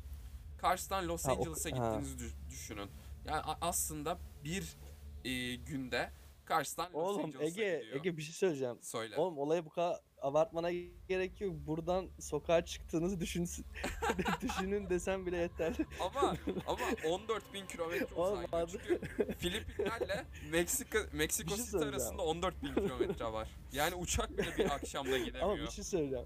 Kars'tan 0.58 1.08
Los 1.08 1.26
Ha, 1.26 1.32
Angeles'a 1.32 1.70
ha. 1.72 1.76
gittiğinizi 1.76 2.26
dü- 2.26 2.50
düşünün. 2.50 2.90
Yani 3.26 3.42
aslında 3.62 4.18
bir 4.44 4.78
ee, 5.26 5.56
günde 5.56 6.12
Kars'tan 6.46 6.86
Los 6.86 6.96
Oğlum 6.96 7.26
Angeles'a 7.26 7.46
Ege, 7.62 7.78
gidiyor. 7.80 7.96
Ege 7.96 8.18
bir 8.18 8.22
şey 8.22 8.34
söyleyeceğim. 8.34 8.78
Söyle. 8.82 9.16
Oğlum 9.16 9.38
olayı 9.38 9.66
bu 9.66 9.70
kadar 9.70 10.00
abartmana 10.22 10.72
gerek 11.08 11.42
yok. 11.42 11.54
Buradan 11.68 12.08
sokağa 12.20 12.66
çıktığınızı 12.66 13.20
düşünsün. 13.20 13.66
düşünün 14.42 14.90
desem 14.90 15.26
bile 15.26 15.38
yeterli. 15.38 15.86
Ama 16.02 16.36
ama 16.68 16.80
14 17.10 17.54
bin 17.54 17.66
kilometre 17.66 18.06
adı- 18.52 18.68
Çünkü 18.72 19.02
Filipinlerle 19.38 20.26
Meksika 20.52 21.00
Meksiko 21.14 21.56
şey 21.56 21.66
City 21.66 21.78
arasında 21.78 22.22
14 22.22 22.64
bin 22.64 22.74
kilometre 22.74 23.26
var. 23.26 23.50
Yani 23.72 23.96
uçak 23.96 24.38
bile 24.38 24.58
bir 24.58 24.70
akşamda 24.76 25.18
gidemiyor. 25.18 25.44
Ama 25.46 25.58
bir 25.58 25.68
şey 25.68 25.84
söyleyeceğim. 25.84 26.26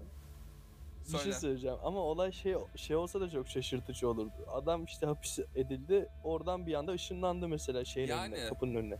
Bir 1.04 1.10
şey 1.10 1.18
Söyle. 1.20 1.32
söyleyeceğim 1.38 1.76
ama 1.82 2.00
olay 2.00 2.32
şey 2.32 2.54
şey 2.76 2.96
olsa 2.96 3.20
da 3.20 3.30
çok 3.30 3.48
şaşırtıcı 3.48 4.08
olurdu. 4.08 4.32
Adam 4.52 4.84
işte 4.84 5.06
hapis 5.06 5.38
edildi. 5.54 6.08
Oradan 6.24 6.66
bir 6.66 6.74
anda 6.74 6.92
ışınlandı 6.92 7.48
mesela 7.48 7.84
şeyin 7.84 8.08
önüne, 8.08 8.38
Yani. 8.38 8.48
kapının 8.48 8.74
önüne. 8.74 8.98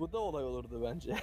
Bu 0.00 0.12
da 0.12 0.18
olay 0.18 0.44
olurdu 0.44 0.82
bence. 0.82 1.16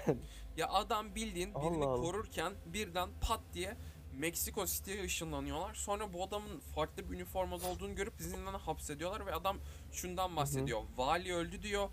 Ya 0.57 0.69
adam 0.69 1.15
bildiğin 1.15 1.55
birini 1.55 1.83
Allah 1.83 1.87
Allah. 1.87 2.01
korurken 2.01 2.53
birden 2.65 3.09
pat 3.21 3.39
diye 3.53 3.77
Meksiko 4.13 4.65
City'ye 4.65 5.03
ışınlanıyorlar. 5.03 5.73
Sonra 5.75 6.13
bu 6.13 6.23
adamın 6.23 6.59
farklı 6.59 7.09
bir 7.11 7.15
üniformada 7.15 7.67
olduğunu 7.67 7.95
görüp 7.95 8.13
zindana 8.19 8.57
hapsediyorlar 8.57 9.25
ve 9.25 9.33
adam 9.33 9.57
şundan 9.91 10.35
bahsediyor. 10.35 10.81
Vali 10.97 11.33
öldü 11.35 11.61
diyor 11.61 11.89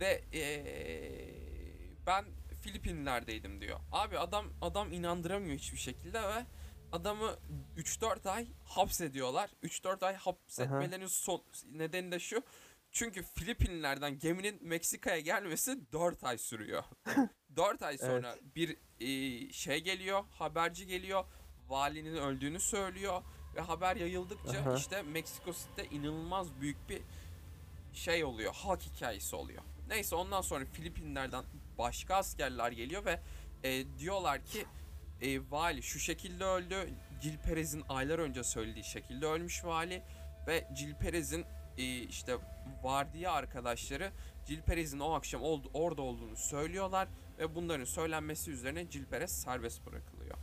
ve 0.00 0.24
eee, 0.32 1.34
ben 2.06 2.24
Filipinler'deydim 2.60 3.60
diyor. 3.60 3.80
Abi 3.92 4.18
adam 4.18 4.46
adam 4.62 4.92
inandıramıyor 4.92 5.58
hiçbir 5.58 5.78
şekilde 5.78 6.22
ve 6.22 6.46
adamı 6.92 7.36
3-4 7.76 8.30
ay 8.30 8.46
hapsediyorlar. 8.64 9.50
3-4 9.62 10.06
ay 10.06 10.14
hapsetmelerinin 10.14 11.06
son 11.06 11.42
nedeni 11.72 12.12
de 12.12 12.18
şu. 12.18 12.42
Çünkü 12.96 13.22
Filipinlerden 13.22 14.18
geminin 14.18 14.58
Meksika'ya 14.62 15.20
gelmesi 15.20 15.92
4 15.92 16.24
ay 16.24 16.38
sürüyor. 16.38 16.84
4 17.56 17.82
ay 17.82 17.98
sonra 17.98 18.36
bir 18.54 18.76
e, 19.00 19.52
şey 19.52 19.80
geliyor, 19.80 20.24
haberci 20.30 20.86
geliyor. 20.86 21.24
Valinin 21.68 22.16
öldüğünü 22.16 22.60
söylüyor 22.60 23.22
ve 23.56 23.60
haber 23.60 23.96
yayıldıkça 23.96 24.58
Aha. 24.58 24.74
işte 24.74 25.02
Meksiko 25.02 25.52
City'de 25.52 25.94
inanılmaz 25.94 26.60
büyük 26.60 26.88
bir 26.88 27.02
şey 27.92 28.24
oluyor. 28.24 28.54
Halk 28.54 28.82
hikayesi 28.82 29.36
oluyor. 29.36 29.62
Neyse 29.88 30.16
ondan 30.16 30.40
sonra 30.40 30.64
Filipinlerden 30.64 31.44
başka 31.78 32.14
askerler 32.14 32.72
geliyor 32.72 33.04
ve 33.04 33.20
e, 33.64 33.98
diyorlar 33.98 34.44
ki 34.44 34.66
e, 35.22 35.50
vali 35.50 35.82
şu 35.82 35.98
şekilde 35.98 36.44
öldü. 36.44 36.90
Gil 37.22 37.38
Perez'in 37.38 37.84
aylar 37.88 38.18
önce 38.18 38.44
söylediği 38.44 38.84
şekilde 38.84 39.26
ölmüş 39.26 39.64
vali 39.64 40.02
ve 40.46 40.68
Gil 40.78 40.94
Perez'in 40.94 41.44
e, 41.78 41.98
işte 42.02 42.36
vardiya 42.82 43.32
arkadaşları 43.32 44.10
Gil 44.46 44.62
Perez'in 44.62 45.00
o 45.00 45.10
akşam 45.12 45.42
oldu, 45.42 45.70
orada 45.74 46.02
olduğunu 46.02 46.36
söylüyorlar 46.36 47.08
ve 47.38 47.54
bunların 47.54 47.84
söylenmesi 47.84 48.50
üzerine 48.50 48.84
Gil 48.84 49.04
Perez 49.04 49.30
serbest 49.30 49.86
bırakılıyor. 49.86 50.36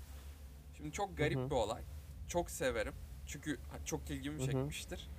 Şimdi 0.77 0.91
çok 0.91 1.17
garip 1.17 1.37
Hı 1.37 1.43
hı. 1.43 1.49
bir 1.49 1.55
olay. 1.55 1.81
Çok 2.27 2.51
severim. 2.51 2.93
Çünkü 3.27 3.59
çok 3.85 4.09
ilgimi 4.09 4.45
çekmiştir. 4.45 5.09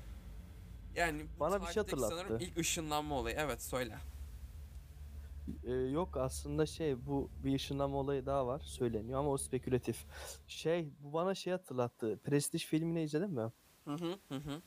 Yani 0.94 1.26
bu 1.36 1.40
Bana 1.40 1.60
bir 1.60 1.66
şey 1.66 1.74
tarihteki 1.74 2.00
sanırım 2.02 2.18
hatırlattı. 2.18 2.44
ilk 2.44 2.58
ışınlanma 2.58 3.14
olayı. 3.14 3.36
Evet 3.38 3.62
söyle. 3.62 3.98
Ee, 5.64 5.72
yok 5.72 6.16
aslında 6.16 6.66
şey 6.66 7.06
bu 7.06 7.30
bir 7.44 7.54
ışınlanma 7.54 7.96
olayı 7.96 8.26
daha 8.26 8.46
var 8.46 8.60
söyleniyor 8.60 9.20
ama 9.20 9.28
o 9.30 9.36
spekülatif. 9.38 10.04
Şey 10.46 10.90
bu 11.00 11.12
bana 11.12 11.34
şey 11.34 11.52
hatırlattı. 11.52 12.20
Prestige 12.24 12.64
filmini 12.64 13.02
izledin 13.02 13.30
mi? 13.30 13.52
Hı 13.84 13.94
hı 13.94 14.18
hı 14.28 14.34
hı. 14.36 14.62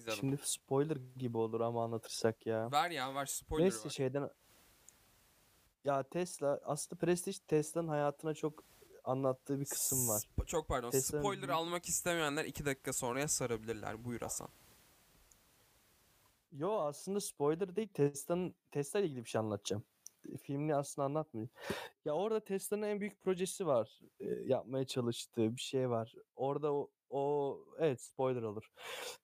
İzledim. 0.00 0.18
Şimdi 0.20 0.36
spoiler 0.44 0.96
gibi 1.16 1.38
olur 1.38 1.60
ama 1.60 1.84
anlatırsak 1.84 2.46
ya. 2.46 2.72
Ver 2.72 2.90
ya 2.90 3.14
ver 3.14 3.26
spoiler 3.26 3.64
Neyse 3.64 3.84
ver. 3.84 3.90
şeyden 3.90 4.30
ya 5.84 6.02
Tesla 6.02 6.60
aslında 6.64 7.00
Prestige 7.00 7.38
Tesla'nın 7.48 7.88
hayatına 7.88 8.34
çok 8.34 8.64
anlattığı 9.04 9.60
bir 9.60 9.64
kısım 9.64 10.08
var. 10.08 10.20
Sp- 10.38 10.46
çok 10.46 10.68
pardon. 10.68 10.90
Tesla'nın 10.90 11.22
Spoiler 11.22 11.48
almak 11.48 11.86
istemeyenler 11.88 12.44
2 12.44 12.64
dakika 12.64 12.92
sonraya 12.92 13.28
sarabilirler. 13.28 14.04
Buyur 14.04 14.20
Hasan. 14.20 14.48
Yo 16.52 16.78
aslında 16.80 17.20
spoiler 17.20 17.76
değil 17.76 17.88
Tesla'nın 17.94 18.54
Tesla 18.70 18.98
ile 19.00 19.06
ilgili 19.06 19.24
bir 19.24 19.30
şey 19.30 19.38
anlatacağım. 19.38 19.84
Filmini 20.42 20.74
aslında 20.74 21.06
anlatmayayım. 21.06 21.50
Ya 22.04 22.12
orada 22.12 22.40
Tesla'nın 22.40 22.82
en 22.82 23.00
büyük 23.00 23.20
projesi 23.20 23.66
var. 23.66 24.00
e, 24.20 24.24
yapmaya 24.26 24.84
çalıştığı 24.84 25.56
bir 25.56 25.60
şey 25.60 25.90
var. 25.90 26.14
Orada 26.36 26.72
o, 26.72 26.90
o 27.10 27.58
evet 27.78 28.00
spoiler 28.02 28.42
olur. 28.42 28.70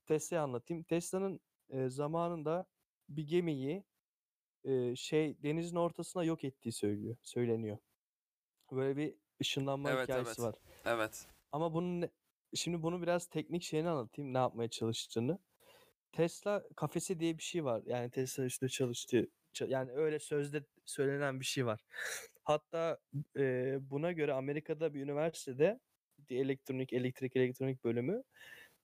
Tesla'yı 0.06 0.42
anlatayım. 0.42 0.82
Tesla'nın 0.82 1.40
e, 1.68 1.88
zamanında 1.88 2.66
bir 3.08 3.26
gemiyi 3.26 3.84
e, 4.64 4.96
şey 4.96 5.42
denizin 5.42 5.76
ortasına 5.76 6.24
yok 6.24 6.44
ettiği 6.44 6.72
söylüyor, 6.72 7.16
söyleniyor. 7.22 7.78
Böyle 8.72 8.96
bir 8.96 9.14
ışınlanma 9.40 9.90
Evet, 9.90 10.02
hikayesi 10.02 10.28
evet. 10.28 10.38
var. 10.40 10.54
Evet. 10.84 11.26
Ama 11.52 11.74
bunun 11.74 12.08
şimdi 12.54 12.82
bunu 12.82 13.02
biraz 13.02 13.26
teknik 13.26 13.62
şeyini 13.62 13.88
anlatayım 13.88 14.34
ne 14.34 14.38
yapmaya 14.38 14.68
çalıştığını. 14.68 15.38
Tesla 16.12 16.64
kafesi 16.76 17.20
diye 17.20 17.38
bir 17.38 17.42
şey 17.42 17.64
var. 17.64 17.82
Yani 17.86 18.10
Tesla 18.10 18.44
üstünde 18.44 18.70
çalıştığı 18.70 19.28
ça- 19.54 19.68
yani 19.68 19.92
öyle 19.92 20.18
sözde 20.18 20.64
söylenen 20.84 21.40
bir 21.40 21.44
şey 21.44 21.66
var. 21.66 21.84
Hatta 22.42 22.98
e, 23.36 23.76
buna 23.80 24.12
göre 24.12 24.32
Amerika'da 24.32 24.94
bir 24.94 25.00
üniversitede 25.02 25.80
elektronik 26.30 26.92
elektrik 26.92 27.36
elektronik 27.36 27.84
bölümü 27.84 28.22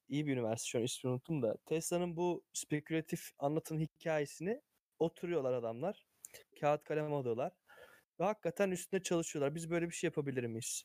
iyi 0.09 0.27
bir 0.27 0.33
üniversite 0.33 0.69
şu 0.69 0.79
an 0.79 0.85
ismini 0.85 1.13
unuttum 1.13 1.43
da 1.43 1.57
Tesla'nın 1.67 2.17
bu 2.17 2.45
spekülatif 2.53 3.31
anlatım 3.39 3.81
hikayesini 3.81 4.61
oturuyorlar 4.99 5.53
adamlar. 5.53 6.07
Kağıt 6.61 6.85
kalem 6.85 7.13
alıyorlar. 7.13 7.53
Ve 8.21 8.25
hakikaten 8.25 8.71
üstünde 8.71 9.03
çalışıyorlar. 9.03 9.55
Biz 9.55 9.71
böyle 9.71 9.87
bir 9.89 9.95
şey 9.95 10.09
yapabilir 10.09 10.45
miyiz? 10.45 10.85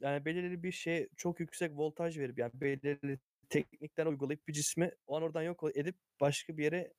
Yani 0.00 0.24
belirli 0.24 0.62
bir 0.62 0.72
şey 0.72 1.08
çok 1.16 1.40
yüksek 1.40 1.72
voltaj 1.74 2.18
verip 2.18 2.38
yani 2.38 2.52
belirli 2.54 3.18
teknikten 3.48 4.06
uygulayıp 4.06 4.48
bir 4.48 4.52
cismi 4.52 4.92
o 5.06 5.16
an 5.16 5.22
oradan 5.22 5.42
yok 5.42 5.64
edip 5.74 5.96
başka 6.20 6.56
bir 6.56 6.64
yere 6.64 6.92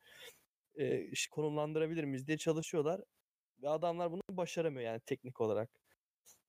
e, 0.80 1.12
konumlandırabilir 1.32 2.04
miyiz 2.04 2.28
diye 2.28 2.38
çalışıyorlar. 2.38 3.02
Ve 3.62 3.70
adamlar 3.70 4.12
bunu 4.12 4.22
başaramıyor 4.30 4.92
yani 4.92 5.02
teknik 5.06 5.42
olarak. 5.42 5.70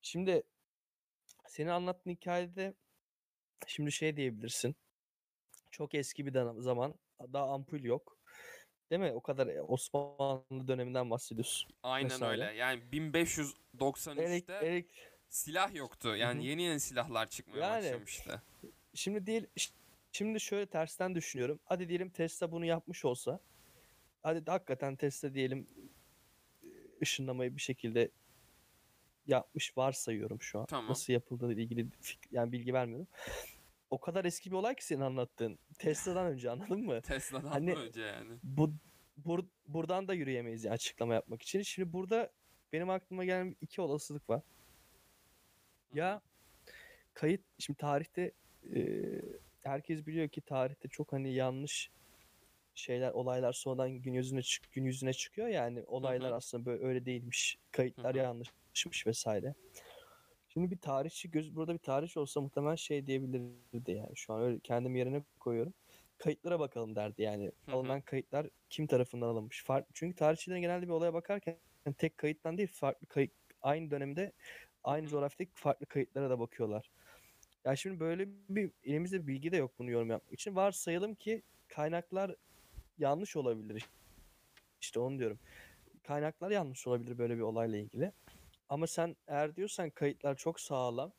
Şimdi 0.01 0.43
senin 1.49 1.69
anlattığın 1.69 2.11
hikayede 2.11 2.73
şimdi 3.67 3.91
şey 3.91 4.17
diyebilirsin. 4.17 4.75
Çok 5.71 5.95
eski 5.95 6.25
bir 6.25 6.61
zaman 6.61 6.93
daha 7.33 7.49
ampul 7.53 7.83
yok. 7.83 8.17
Değil 8.91 9.01
mi? 9.01 9.11
O 9.11 9.21
kadar 9.21 9.47
e, 9.47 9.61
Osmanlı 9.61 10.67
döneminden 10.67 11.09
bahsediyorsun. 11.09 11.71
Aynen 11.83 12.09
Vesaire. 12.09 12.31
öyle. 12.31 12.57
Yani 12.57 12.81
1593'te 12.91 14.23
Elek, 14.23 14.49
elek, 14.49 15.09
silah 15.29 15.75
yoktu. 15.75 16.15
Yani 16.15 16.45
yeni 16.45 16.61
yeni 16.61 16.79
silahlar 16.79 17.29
çıkmaya 17.29 17.59
Yani- 17.59 17.85
başlamıştı. 17.85 18.41
Şimdi 18.93 19.25
değil 19.25 19.47
şimdi 20.11 20.39
şöyle 20.39 20.65
tersten 20.65 21.15
düşünüyorum. 21.15 21.59
Hadi 21.65 21.89
diyelim 21.89 22.09
Tesla 22.09 22.51
bunu 22.51 22.65
yapmış 22.65 23.05
olsa. 23.05 23.39
Hadi 24.23 24.45
de 24.45 24.51
hakikaten 24.51 24.95
Tesla 24.95 25.33
diyelim 25.33 25.67
e, 26.63 26.67
ışınlamayı 27.01 27.55
bir 27.55 27.61
şekilde 27.61 28.11
yapmış 29.29 29.77
varsayıyorum 29.77 30.41
şu 30.41 30.59
an. 30.59 30.65
Tamam. 30.65 30.89
Nasıl 30.89 31.13
yapıldığı 31.13 31.53
ile 31.53 31.61
ilgili 31.61 31.81
fik- 32.01 32.27
yani 32.31 32.51
bilgi 32.51 32.73
vermiyorum. 32.73 33.07
O 33.89 33.99
kadar 33.99 34.25
eski 34.25 34.51
bir 34.51 34.55
olay 34.55 34.75
ki 34.75 34.85
senin 34.85 35.01
anlattığın. 35.01 35.59
Tesla'dan 35.77 36.25
önce 36.25 36.51
anladın 36.51 36.85
mı? 36.85 37.01
Tesla'dan 37.07 37.49
Hani- 37.49 37.75
önce 37.75 38.01
yani. 38.01 38.37
Bu 38.43 38.73
bur, 39.17 39.43
buradan 39.67 40.07
da 40.07 40.13
yürüyemeyiz 40.13 40.63
yani 40.63 40.73
açıklama 40.73 41.13
yapmak 41.13 41.41
için. 41.41 41.61
Şimdi 41.61 41.93
burada 41.93 42.31
benim 42.73 42.89
aklıma 42.89 43.25
gelen 43.25 43.55
iki 43.61 43.81
olasılık 43.81 44.29
var. 44.29 44.41
Ya 45.93 46.21
kayıt 47.13 47.41
şimdi 47.59 47.77
tarihte 47.77 48.31
e, 48.75 48.81
herkes 49.61 50.07
biliyor 50.07 50.29
ki 50.29 50.41
tarihte 50.41 50.87
çok 50.87 51.13
hani 51.13 51.33
yanlış 51.33 51.89
şeyler 52.75 53.11
olaylar 53.11 53.53
sonradan 53.53 53.91
gün 53.91 54.13
yüzüne 54.13 54.41
çık 54.41 54.71
gün 54.71 54.85
yüzüne 54.85 55.13
çıkıyor 55.13 55.47
yani 55.47 55.83
olaylar 55.87 56.31
hı. 56.31 56.35
aslında 56.35 56.65
böyle 56.65 56.85
öyle 56.85 57.05
değilmiş 57.05 57.57
kayıtlar 57.71 58.13
hı. 58.13 58.17
Yanlışmış 58.69 59.07
vesaire. 59.07 59.53
Şimdi 60.47 60.71
bir 60.71 60.77
tarihçi 60.77 61.31
göz 61.31 61.55
burada 61.55 61.73
bir 61.73 61.79
tarihçi 61.79 62.19
olsa 62.19 62.41
muhtemelen 62.41 62.75
şey 62.75 63.07
diyebilirdi 63.07 63.91
yani 63.91 64.15
şu 64.15 64.33
an 64.33 64.41
öyle 64.41 64.59
kendim 64.59 64.95
yerine 64.95 65.23
koyuyorum. 65.39 65.73
Kayıtlara 66.17 66.59
bakalım 66.59 66.95
derdi 66.95 67.21
yani. 67.21 67.51
Hı 67.65 67.71
hı. 67.71 67.75
Alınan 67.75 68.01
kayıtlar 68.01 68.47
kim 68.69 68.87
tarafından 68.87 69.27
alınmış? 69.27 69.63
Farklı 69.63 69.91
çünkü 69.93 70.15
tarihçilerin 70.15 70.61
genelde 70.61 70.85
bir 70.85 70.91
olaya 70.91 71.13
bakarken 71.13 71.57
tek 71.97 72.17
kayıttan 72.17 72.57
değil 72.57 72.69
farklı 72.73 73.07
kayıt 73.07 73.31
aynı 73.61 73.91
dönemde 73.91 74.31
aynı 74.83 75.07
coğrafyadaki 75.07 75.51
farklı 75.55 75.85
kayıtlara 75.85 76.29
da 76.29 76.39
bakıyorlar. 76.39 76.91
Ya 77.65 77.75
şimdi 77.75 77.99
böyle 77.99 78.27
bir 78.49 78.71
elimizde 78.83 79.27
bilgi 79.27 79.51
de 79.51 79.57
yok 79.57 79.71
bunu 79.79 79.91
yorum 79.91 80.09
yapmak 80.09 80.33
için. 80.33 80.55
Varsayalım 80.55 81.15
ki 81.15 81.41
kaynaklar 81.67 82.35
yanlış 82.97 83.35
olabilir. 83.35 83.85
İşte 84.81 84.99
onu 84.99 85.19
diyorum. 85.19 85.39
Kaynaklar 86.03 86.51
yanlış 86.51 86.87
olabilir 86.87 87.17
böyle 87.17 87.35
bir 87.35 87.41
olayla 87.41 87.77
ilgili. 87.77 88.11
Ama 88.69 88.87
sen 88.87 89.15
eğer 89.27 89.55
diyorsan 89.55 89.89
kayıtlar 89.89 90.35
çok 90.35 90.59
sağlam. 90.59 91.11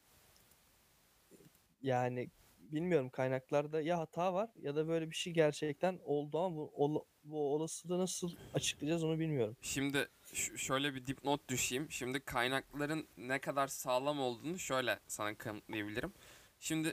Yani 1.82 2.30
bilmiyorum 2.58 3.10
kaynaklarda 3.10 3.80
ya 3.80 3.98
hata 3.98 4.34
var 4.34 4.50
ya 4.62 4.76
da 4.76 4.88
böyle 4.88 5.10
bir 5.10 5.16
şey 5.16 5.32
gerçekten 5.32 5.98
oldu 6.04 6.38
ama 6.38 6.56
bu, 6.56 6.70
ol- 6.74 7.04
bu 7.24 7.54
olasılığı 7.54 7.98
nasıl 7.98 8.30
açıklayacağız 8.54 9.04
onu 9.04 9.18
bilmiyorum. 9.18 9.56
Şimdi 9.62 10.08
şöyle 10.56 10.94
bir 10.94 11.06
dipnot 11.06 11.48
düşeyim. 11.48 11.90
Şimdi 11.90 12.20
kaynakların 12.20 13.08
ne 13.16 13.38
kadar 13.38 13.68
sağlam 13.68 14.20
olduğunu 14.20 14.58
şöyle 14.58 15.00
sana 15.06 15.34
kanıtlayabilirim. 15.34 16.12
Şimdi 16.60 16.88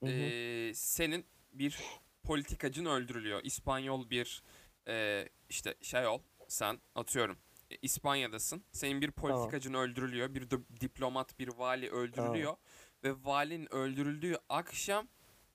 Hı 0.00 0.06
hı. 0.06 0.10
eee, 0.10 0.72
senin 0.74 1.24
bir 1.52 1.78
politikacın 2.22 2.84
öldürülüyor. 2.86 3.40
İspanyol 3.44 4.10
bir 4.10 4.42
eee, 4.86 5.28
işte 5.48 5.74
şey 5.82 6.06
ol 6.06 6.18
sen 6.48 6.78
atıyorum 6.94 7.36
e, 7.36 7.51
İspanya'dasın. 7.82 8.64
Senin 8.72 9.00
bir 9.00 9.10
politikacın 9.10 9.74
öldürülüyor. 9.74 10.34
Bir 10.34 10.50
di- 10.50 10.80
diplomat, 10.80 11.38
bir 11.38 11.48
vali 11.48 11.90
öldürülüyor. 11.90 12.56
Ve 13.04 13.24
valinin 13.24 13.74
öldürüldüğü 13.74 14.36
akşam 14.48 15.08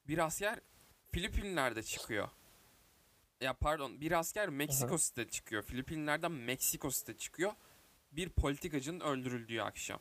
bir 0.07 0.17
asker 0.17 0.59
Filipinler'de 1.11 1.83
çıkıyor. 1.83 2.29
Ya 3.41 3.53
pardon 3.53 4.01
bir 4.01 4.11
asker 4.11 4.49
Meksiko 4.49 4.87
Aha. 4.89 4.97
City'de 4.97 5.29
çıkıyor. 5.29 5.63
Filipinler'den 5.63 6.31
Meksiko 6.31 6.89
City'de 6.89 7.17
çıkıyor. 7.17 7.51
Bir 8.11 8.29
politikacının 8.29 8.99
öldürüldüğü 8.99 9.61
akşam. 9.61 9.99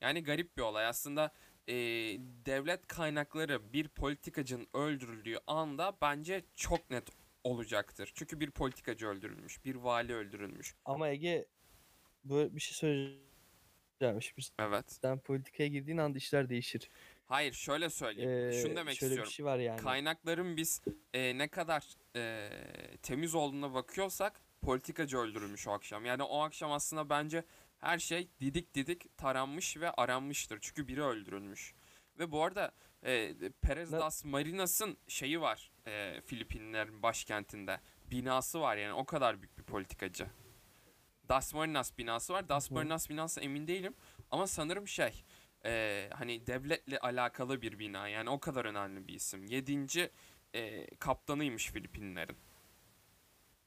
Yani 0.00 0.22
garip 0.24 0.56
bir 0.56 0.62
olay. 0.62 0.86
Aslında 0.86 1.32
eee, 1.66 2.18
devlet 2.46 2.86
kaynakları 2.86 3.72
bir 3.72 3.88
politikacının 3.88 4.68
öldürüldüğü 4.74 5.38
anda 5.46 5.96
bence 6.02 6.44
çok 6.54 6.90
net 6.90 7.08
olacaktır. 7.44 8.10
Çünkü 8.14 8.40
bir 8.40 8.50
politikacı 8.50 9.06
öldürülmüş, 9.06 9.64
bir 9.64 9.74
vali 9.74 10.14
öldürülmüş. 10.14 10.74
Ama 10.84 11.08
Ege 11.08 11.46
böyle 12.24 12.54
bir 12.56 12.60
şey 12.60 12.74
söyleyeceğim. 12.76 14.22
Şimdi 14.22 14.40
Evet. 14.58 14.92
sen 15.02 15.18
politikaya 15.18 15.68
girdiğin 15.68 15.98
anda 15.98 16.18
işler 16.18 16.48
değişir. 16.48 16.90
Hayır 17.26 17.52
şöyle 17.52 17.90
söyleyeyim. 17.90 18.30
Ee, 18.30 18.62
Şunu 18.62 18.76
demek 18.76 18.94
şöyle 18.96 19.10
istiyorum. 19.14 19.28
bir 19.28 19.34
şey 19.34 19.46
var 19.46 19.58
yani. 19.58 19.80
Kaynakların 19.80 20.56
biz 20.56 20.82
e, 21.14 21.38
ne 21.38 21.48
kadar 21.48 21.84
e, 22.16 22.50
temiz 23.02 23.34
olduğuna 23.34 23.74
bakıyorsak 23.74 24.40
politikacı 24.62 25.18
öldürülmüş 25.18 25.68
o 25.68 25.72
akşam. 25.72 26.04
Yani 26.04 26.22
o 26.22 26.38
akşam 26.40 26.72
aslında 26.72 27.08
bence 27.08 27.44
her 27.78 27.98
şey 27.98 28.28
didik 28.40 28.74
didik 28.74 29.16
taranmış 29.18 29.76
ve 29.76 29.90
aranmıştır. 29.90 30.58
Çünkü 30.60 30.88
biri 30.88 31.02
öldürülmüş. 31.02 31.74
Ve 32.18 32.32
bu 32.32 32.42
arada 32.42 32.72
e, 33.02 33.34
Perez 33.62 33.92
Ne- 33.92 33.98
das 33.98 34.24
Marinas'ın 34.24 34.96
şeyi 35.08 35.40
var 35.40 35.70
e, 35.86 36.20
Filipinlerin 36.20 37.02
başkentinde. 37.02 37.80
Binası 38.10 38.60
var 38.60 38.76
yani 38.76 38.92
o 38.92 39.04
kadar 39.04 39.42
büyük 39.42 39.58
bir 39.58 39.62
politikacı. 39.62 40.26
Das 41.28 41.54
Marinas 41.54 41.98
binası 41.98 42.32
var. 42.32 42.48
Das. 42.48 42.70
Marinas 42.70 43.10
binası 43.10 43.40
emin 43.40 43.66
değilim. 43.66 43.94
Ama 44.30 44.46
sanırım 44.46 44.88
şey 44.88 45.24
e, 45.64 46.10
hani 46.14 46.46
devletle 46.46 46.98
alakalı 46.98 47.62
bir 47.62 47.78
bina. 47.78 48.08
Yani 48.08 48.30
o 48.30 48.40
kadar 48.40 48.64
önemli 48.64 49.08
bir 49.08 49.14
isim. 49.14 49.46
Yedinci 49.46 50.10
e, 50.54 50.86
kaptanıymış 50.96 51.72
Filipinlerin. 51.72 52.36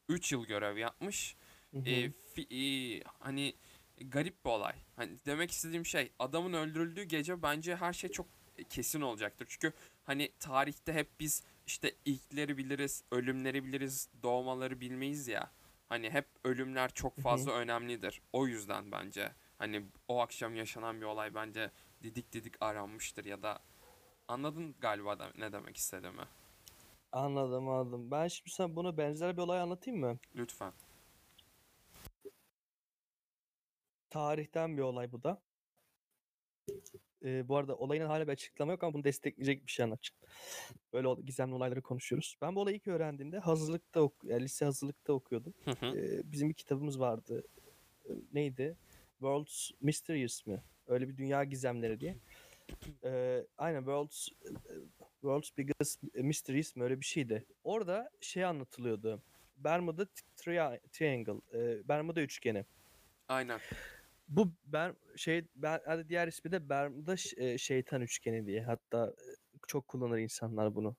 3 0.09 0.31
yıl 0.31 0.45
görev 0.45 0.77
yapmış. 0.77 1.35
Hı 1.71 1.77
hı. 1.77 1.89
E, 1.89 2.05
fi- 2.35 2.99
e, 2.99 3.03
hani 3.19 3.55
garip 4.01 4.45
bir 4.45 4.49
olay. 4.49 4.75
Hani 4.95 5.11
demek 5.25 5.51
istediğim 5.51 5.85
şey 5.85 6.11
adamın 6.19 6.53
öldürüldüğü 6.53 7.03
gece 7.03 7.41
bence 7.41 7.75
her 7.75 7.93
şey 7.93 8.09
çok 8.09 8.27
kesin 8.69 9.01
olacaktır. 9.01 9.45
Çünkü 9.49 9.73
hani 10.03 10.31
tarihte 10.39 10.93
hep 10.93 11.19
biz 11.19 11.43
işte 11.67 11.95
ilkleri 12.05 12.57
biliriz, 12.57 13.03
ölümleri 13.11 13.63
biliriz, 13.63 14.09
doğmaları 14.23 14.81
bilmeyiz 14.81 15.27
ya. 15.27 15.51
Hani 15.89 16.09
hep 16.09 16.27
ölümler 16.43 16.91
çok 16.93 17.17
fazla 17.17 17.51
önemlidir. 17.51 18.21
O 18.33 18.47
yüzden 18.47 18.91
bence 18.91 19.31
hani 19.57 19.85
o 20.07 20.19
akşam 20.19 20.55
yaşanan 20.55 21.01
bir 21.01 21.05
olay 21.05 21.35
bence 21.35 21.71
didik 22.03 22.33
didik 22.33 22.53
aranmıştır 22.61 23.25
ya 23.25 23.43
da 23.43 23.59
anladın 24.27 24.75
galiba 24.79 25.19
da 25.19 25.31
ne 25.37 25.51
demek 25.53 25.77
istediğimi. 25.77 26.27
Anladım 27.11 27.69
anladım. 27.69 28.11
Ben 28.11 28.27
şimdi 28.27 28.49
sana 28.51 28.75
buna 28.75 28.97
benzer 28.97 29.37
bir 29.37 29.41
olay 29.41 29.59
anlatayım 29.61 29.99
mı? 29.99 30.17
Lütfen. 30.35 30.73
Tarihten 34.09 34.77
bir 34.77 34.81
olay 34.81 35.11
bu 35.11 35.23
da. 35.23 35.41
Ee, 37.27 37.47
bu 37.47 37.57
arada 37.57 37.75
olayın 37.75 38.05
hala 38.05 38.27
bir 38.27 38.31
açıklama 38.31 38.71
yok 38.71 38.83
ama 38.83 38.93
bunu 38.93 39.03
destekleyecek 39.03 39.65
bir 39.65 39.71
şey 39.71 39.83
anlatacağım. 39.83 40.19
Böyle 40.93 41.21
gizemli 41.21 41.55
olayları 41.55 41.81
konuşuyoruz. 41.81 42.37
Ben 42.41 42.55
bu 42.55 42.61
olayı 42.61 42.75
ilk 42.77 42.87
öğrendiğimde 42.87 43.39
hazırlıkta 43.39 44.01
ok 44.01 44.13
yani 44.23 44.43
lise 44.43 44.65
hazırlıkta 44.65 45.13
okuyordum. 45.13 45.53
Hı 45.65 45.71
hı. 45.71 45.85
Ee, 45.85 46.31
bizim 46.31 46.49
bir 46.49 46.53
kitabımız 46.53 46.99
vardı. 46.99 47.43
Ee, 48.05 48.11
neydi? 48.33 48.77
World's 49.11 49.71
Mysteries 49.81 50.45
mi? 50.45 50.63
Öyle 50.87 51.09
bir 51.09 51.17
dünya 51.17 51.43
gizemleri 51.43 51.99
diye. 51.99 52.15
Ee, 53.03 53.45
aynen 53.57 53.79
World's 53.79 54.27
World's 55.21 55.57
Biggest 55.57 56.03
Mysteries 56.13 56.75
mi 56.75 56.83
öyle 56.83 56.99
bir 56.99 57.05
şeydi. 57.05 57.45
Orada 57.63 58.11
şey 58.21 58.45
anlatılıyordu. 58.45 59.21
Bermuda 59.57 60.03
Tri- 60.37 60.89
Triangle, 60.91 61.41
e, 61.53 61.87
Bermuda 61.87 62.21
üçgeni. 62.21 62.65
Aynen. 63.27 63.59
Bu 64.27 64.51
ben 64.65 64.95
şey 65.15 65.45
ben 65.55 65.81
hadi 65.85 66.09
diğer 66.09 66.27
ismi 66.27 66.51
de 66.51 66.69
Bermuda 66.69 67.17
şeytan 67.57 68.01
üçgeni 68.01 68.45
diye. 68.45 68.63
Hatta 68.63 69.13
çok 69.67 69.87
kullanır 69.87 70.17
insanlar 70.17 70.75
bunu. 70.75 70.95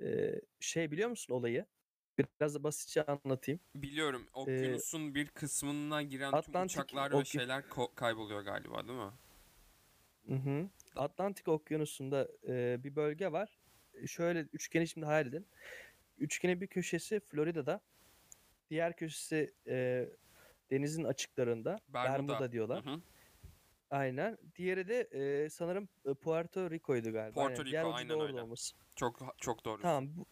Ee, 0.00 0.40
şey 0.60 0.90
biliyor 0.90 1.08
musun 1.10 1.34
olayı? 1.34 1.66
Biraz 2.18 2.54
da 2.54 2.62
basitçe 2.62 3.02
anlatayım. 3.02 3.60
Biliyorum. 3.74 4.26
Okyanusun 4.32 5.14
bir 5.14 5.28
kısmına 5.28 6.02
giren 6.02 6.30
tüm 6.30 6.38
Atlantik 6.38 6.76
uçaklar 6.76 7.20
ve 7.20 7.24
şeyler 7.24 7.62
ko- 7.62 7.94
kayboluyor 7.94 8.40
galiba 8.40 8.88
değil 8.88 8.98
mi? 8.98 9.12
Hı 10.28 10.34
hı. 10.34 10.68
Atlantik 10.96 11.48
Okyanusu'nda 11.48 12.28
e, 12.48 12.84
bir 12.84 12.96
bölge 12.96 13.32
var. 13.32 13.58
Şöyle 14.06 14.40
üçgeni 14.40 14.88
şimdi 14.88 15.06
hayal 15.06 15.26
edin. 15.26 15.46
Üçgenin 16.18 16.60
bir 16.60 16.66
köşesi 16.66 17.20
Florida'da. 17.20 17.80
Diğer 18.70 18.96
köşesi 18.96 19.54
e, 19.66 20.06
denizin 20.70 21.04
açıklarında. 21.04 21.78
Bermuda. 21.88 22.32
Bermuda 22.32 22.52
diyorlar. 22.52 22.84
Hı 22.84 22.90
hı. 22.90 23.00
Aynen. 23.90 24.38
Diğeri 24.56 24.88
de 24.88 25.00
e, 25.00 25.50
sanırım 25.50 25.88
e, 26.04 26.14
Puerto 26.14 26.70
Rico'ydu 26.70 27.12
galiba. 27.12 27.34
Puerto 27.34 27.64
Rico, 27.64 27.88
ucu 27.88 27.94
aynen 27.94 28.20
öyle. 28.20 28.42
olması. 28.42 28.76
Çok 28.96 29.36
çok 29.40 29.64
doğru. 29.64 29.82
Tamam. 29.82 30.16
Bu, 30.16 30.26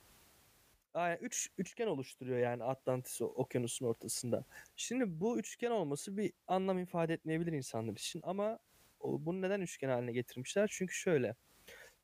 aynen. 0.94 1.18
Üç, 1.18 1.50
üçgen 1.58 1.86
oluşturuyor 1.86 2.38
yani 2.38 2.64
Atlantis 2.64 3.22
okyanusun 3.22 3.86
ortasında. 3.86 4.44
Şimdi 4.76 5.20
bu 5.20 5.38
üçgen 5.38 5.70
olması 5.70 6.16
bir 6.16 6.32
anlam 6.46 6.78
ifade 6.78 7.14
etmeyebilir 7.14 7.52
insanlar 7.52 7.92
için 7.92 8.20
ama 8.24 8.58
o, 9.00 9.24
bunu 9.24 9.42
neden 9.42 9.60
üçgen 9.60 9.88
haline 9.88 10.12
getirmişler? 10.12 10.68
Çünkü 10.72 10.94
şöyle. 10.94 11.34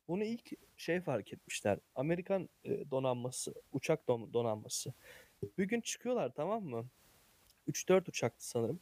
Bunu 0.07 0.23
ilk 0.23 0.51
şey 0.77 1.01
fark 1.01 1.33
etmişler. 1.33 1.79
Amerikan 1.95 2.49
e, 2.63 2.91
donanması, 2.91 3.53
uçak 3.71 4.07
don- 4.07 4.33
donanması. 4.33 4.93
Bir 5.57 5.63
gün 5.63 5.81
çıkıyorlar 5.81 6.31
tamam 6.35 6.63
mı? 6.63 6.89
3-4 7.67 8.09
uçaktı 8.09 8.47
sanırım. 8.47 8.79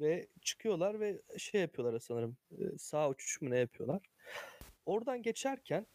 Ve 0.00 0.28
çıkıyorlar 0.42 1.00
ve 1.00 1.22
şey 1.38 1.60
yapıyorlar 1.60 1.98
sanırım. 1.98 2.36
e, 2.58 2.78
Sağ 2.78 3.08
uçuş 3.08 3.40
mu 3.40 3.50
ne 3.50 3.58
yapıyorlar? 3.58 4.02
Oradan 4.86 5.22
geçerken 5.22 5.86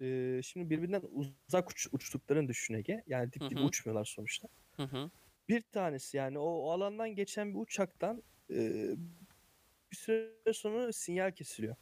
e, 0.00 0.40
şimdi 0.44 0.70
birbirinden 0.70 1.02
uzak 1.12 1.70
uç, 1.70 1.88
uçtuklarını 1.92 2.48
düşün 2.48 2.74
Ege. 2.74 3.02
Yani 3.06 3.32
dip 3.32 3.58
hı. 3.58 3.64
uçmuyorlar 3.64 4.04
sonuçta. 4.04 4.48
Hı 4.76 4.82
hı. 4.82 5.10
Bir 5.48 5.60
tanesi 5.60 6.16
yani 6.16 6.38
o, 6.38 6.44
o 6.44 6.70
alandan 6.70 7.14
geçen 7.14 7.54
bir 7.54 7.58
uçaktan 7.58 8.22
e, 8.50 8.90
bir 9.92 9.96
süre 9.96 10.52
sonra 10.52 10.92
sinyal 10.92 11.30
kesiliyor. 11.30 11.76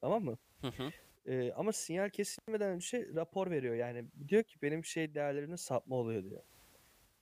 Tamam 0.00 0.24
mı? 0.24 0.38
Hı 0.60 0.68
hı. 0.68 0.90
Ee, 1.26 1.52
ama 1.52 1.72
sinyal 1.72 2.10
kesilmeden 2.10 2.70
önce 2.70 3.08
rapor 3.14 3.50
veriyor 3.50 3.74
yani 3.74 4.04
diyor 4.28 4.42
ki 4.42 4.58
benim 4.62 4.84
şey 4.84 5.14
değerlerimde 5.14 5.56
sapma 5.56 5.96
oluyor 5.96 6.24
diyor. 6.24 6.42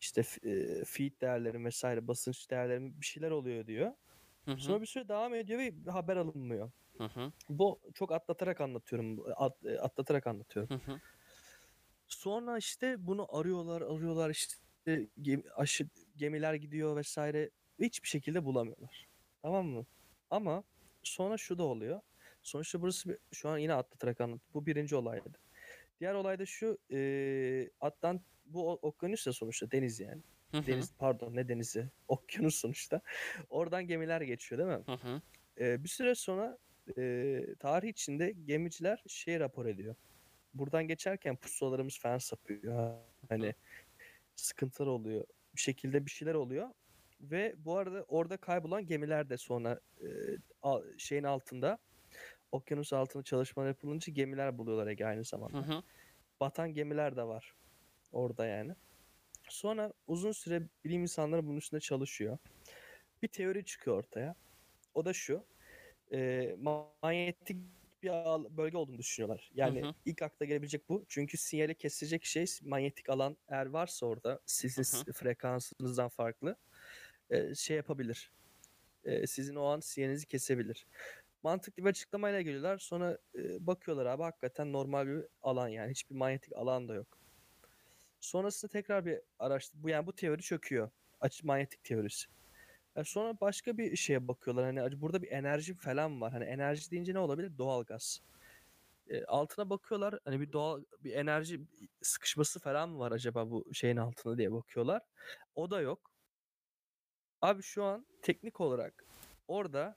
İşte 0.00 0.22
e, 0.44 0.84
feed 0.84 1.20
değerlerim 1.20 1.64
vesaire 1.64 2.08
basınç 2.08 2.50
değerlerim 2.50 3.00
bir 3.00 3.06
şeyler 3.06 3.30
oluyor 3.30 3.66
diyor. 3.66 3.92
Hı 4.44 4.52
hı. 4.52 4.60
Sonra 4.60 4.80
bir 4.80 4.86
süre 4.86 5.08
devam 5.08 5.34
ediyor 5.34 5.58
ve 5.58 5.90
haber 5.90 6.16
alınmıyor. 6.16 6.70
Hı 6.98 7.04
hı. 7.04 7.32
Bu 7.48 7.80
çok 7.94 8.12
atlatarak 8.12 8.60
anlatıyorum. 8.60 9.24
At, 9.36 9.56
atlatarak 9.80 10.26
anlatıyorum. 10.26 10.80
Hı 10.80 10.92
hı. 10.92 11.00
Sonra 12.08 12.58
işte 12.58 13.06
bunu 13.06 13.36
arıyorlar, 13.36 13.82
arıyorlar 13.82 14.30
işte 14.30 15.08
gemi, 15.22 15.42
aşı, 15.56 15.88
gemiler 16.16 16.54
gidiyor 16.54 16.96
vesaire. 16.96 17.50
Hiçbir 17.78 18.08
şekilde 18.08 18.44
bulamıyorlar. 18.44 19.08
Tamam 19.42 19.66
mı? 19.66 19.86
Ama 20.30 20.64
sonra 21.02 21.36
şu 21.36 21.58
da 21.58 21.62
oluyor. 21.62 22.00
Sonuçta 22.42 22.82
burası 22.82 23.08
bir- 23.08 23.18
şu 23.32 23.48
an 23.48 23.58
yine 23.58 23.74
atlatarak 23.74 24.20
anlat. 24.20 24.40
Bu 24.54 24.66
birinci 24.66 24.96
olaydı. 24.96 25.32
Diğer 26.00 26.14
olay 26.14 26.38
da 26.38 26.46
şu. 26.46 26.78
E, 26.92 27.70
Atlant 27.80 28.22
bu 28.46 28.72
okyanus 28.72 29.26
ya 29.26 29.32
sonuçta 29.32 29.70
deniz 29.70 30.00
yani. 30.00 30.22
Hı 30.50 30.58
hı. 30.58 30.66
Deniz 30.66 30.92
pardon 30.98 31.36
ne 31.36 31.48
denizi? 31.48 31.88
Okyanus 32.08 32.54
sonuçta. 32.54 33.00
Oradan 33.50 33.86
gemiler 33.86 34.20
geçiyor 34.20 34.58
değil 34.58 34.78
mi? 34.78 34.84
Hı 34.86 34.92
hı. 34.92 35.22
Ee, 35.60 35.84
bir 35.84 35.88
süre 35.88 36.14
sonra 36.14 36.58
e, 36.98 37.44
tarih 37.58 37.88
içinde 37.88 38.30
gemiciler 38.44 39.02
şey 39.06 39.40
rapor 39.40 39.66
ediyor. 39.66 39.94
Buradan 40.54 40.88
geçerken 40.88 41.36
pusulalarımız 41.36 41.98
falan 41.98 42.18
sapıyor. 42.18 42.74
Ha, 42.74 43.02
Hani 43.28 43.54
sıkıntılar 44.36 44.86
oluyor. 44.86 45.24
Bir 45.54 45.60
şekilde 45.60 46.06
bir 46.06 46.10
şeyler 46.10 46.34
oluyor. 46.34 46.68
Ve 47.20 47.54
bu 47.58 47.76
arada 47.76 48.04
orada 48.08 48.36
kaybolan 48.36 48.86
gemiler 48.86 49.28
de 49.30 49.36
sonra 49.36 49.80
e, 50.00 50.08
şeyin 50.98 51.24
altında 51.24 51.78
okyanus 52.52 52.92
altında 52.92 53.22
çalışmalar 53.22 53.68
yapılınca 53.68 54.12
gemiler 54.12 54.58
buluyorlar 54.58 54.86
Ege 54.86 55.06
aynı 55.06 55.24
zamanda. 55.24 55.58
Hı 55.58 55.72
hı. 55.72 55.82
Batan 56.40 56.74
gemiler 56.74 57.16
de 57.16 57.22
var 57.22 57.54
orada 58.12 58.46
yani. 58.46 58.74
Sonra 59.48 59.92
uzun 60.06 60.32
süre 60.32 60.62
bilim 60.84 61.02
insanları 61.02 61.46
bunun 61.46 61.56
üstünde 61.56 61.80
çalışıyor. 61.80 62.38
Bir 63.22 63.28
teori 63.28 63.64
çıkıyor 63.64 63.96
ortaya. 63.98 64.34
O 64.94 65.04
da 65.04 65.12
şu. 65.12 65.44
E, 66.12 66.50
manyetik 67.02 67.56
bir 68.02 68.10
bölge 68.56 68.76
olduğunu 68.76 68.98
düşünüyorlar. 68.98 69.50
Yani 69.54 69.82
Hı 69.82 69.86
hı. 69.86 69.94
ilk 70.04 70.22
akla 70.22 70.46
gelebilecek 70.46 70.88
bu. 70.88 71.04
Çünkü 71.08 71.36
sinyali 71.36 71.74
kesecek 71.74 72.24
şey 72.24 72.46
manyetik 72.62 73.08
alan 73.08 73.36
eğer 73.48 73.66
varsa 73.66 74.06
orada 74.06 74.40
sizin 74.46 74.98
Hı 74.98 75.10
hı. 75.10 75.12
frekansınızdan 75.12 76.08
farklı 76.08 76.56
e, 77.30 77.54
şey 77.54 77.76
yapabilir. 77.76 78.32
E, 79.04 79.26
sizin 79.26 79.56
o 79.56 79.64
an 79.64 79.80
sinyalinizi 79.80 80.26
kesebilir. 80.26 80.86
Mantıklı 81.42 81.84
bir 81.84 81.88
açıklamayla 81.88 82.40
geliyorlar. 82.40 82.78
Sonra 82.78 83.18
e, 83.34 83.66
bakıyorlar 83.66 84.06
abi 84.06 84.22
hakikaten 84.22 84.72
normal 84.72 85.06
bir 85.06 85.24
alan 85.42 85.68
yani. 85.68 85.90
Hiçbir 85.90 86.14
manyetik 86.14 86.52
alan 86.56 86.88
da 86.88 86.94
yok. 86.94 87.18
Sonrasında 88.20 88.72
tekrar 88.72 89.04
bir 89.04 89.20
araştır. 89.38 89.82
Bu 89.82 89.88
yani 89.88 90.06
bu 90.06 90.12
teori 90.12 90.42
çöküyor. 90.42 90.90
Açık 91.20 91.44
manyetik 91.44 91.84
teorisi. 91.84 92.26
Ya 92.96 93.04
sonra 93.04 93.40
başka 93.40 93.78
bir 93.78 93.96
şeye 93.96 94.28
bakıyorlar. 94.28 94.64
Hani 94.64 95.00
burada 95.00 95.22
bir 95.22 95.30
enerji 95.30 95.74
falan 95.74 96.20
var. 96.20 96.32
Hani 96.32 96.44
enerji 96.44 96.90
deyince 96.90 97.14
ne 97.14 97.18
olabilir? 97.18 97.58
Doğalgaz. 97.58 98.20
E, 99.08 99.24
altına 99.24 99.70
bakıyorlar. 99.70 100.18
Hani 100.24 100.40
bir 100.40 100.52
doğal 100.52 100.84
bir 101.04 101.12
enerji 101.12 101.60
sıkışması 102.02 102.60
falan 102.60 102.90
mı 102.90 102.98
var 102.98 103.12
acaba 103.12 103.50
bu 103.50 103.74
şeyin 103.74 103.96
altında 103.96 104.38
diye 104.38 104.52
bakıyorlar. 104.52 105.02
O 105.54 105.70
da 105.70 105.80
yok. 105.80 106.10
Abi 107.42 107.62
şu 107.62 107.84
an 107.84 108.06
teknik 108.22 108.60
olarak 108.60 109.04
orada 109.48 109.96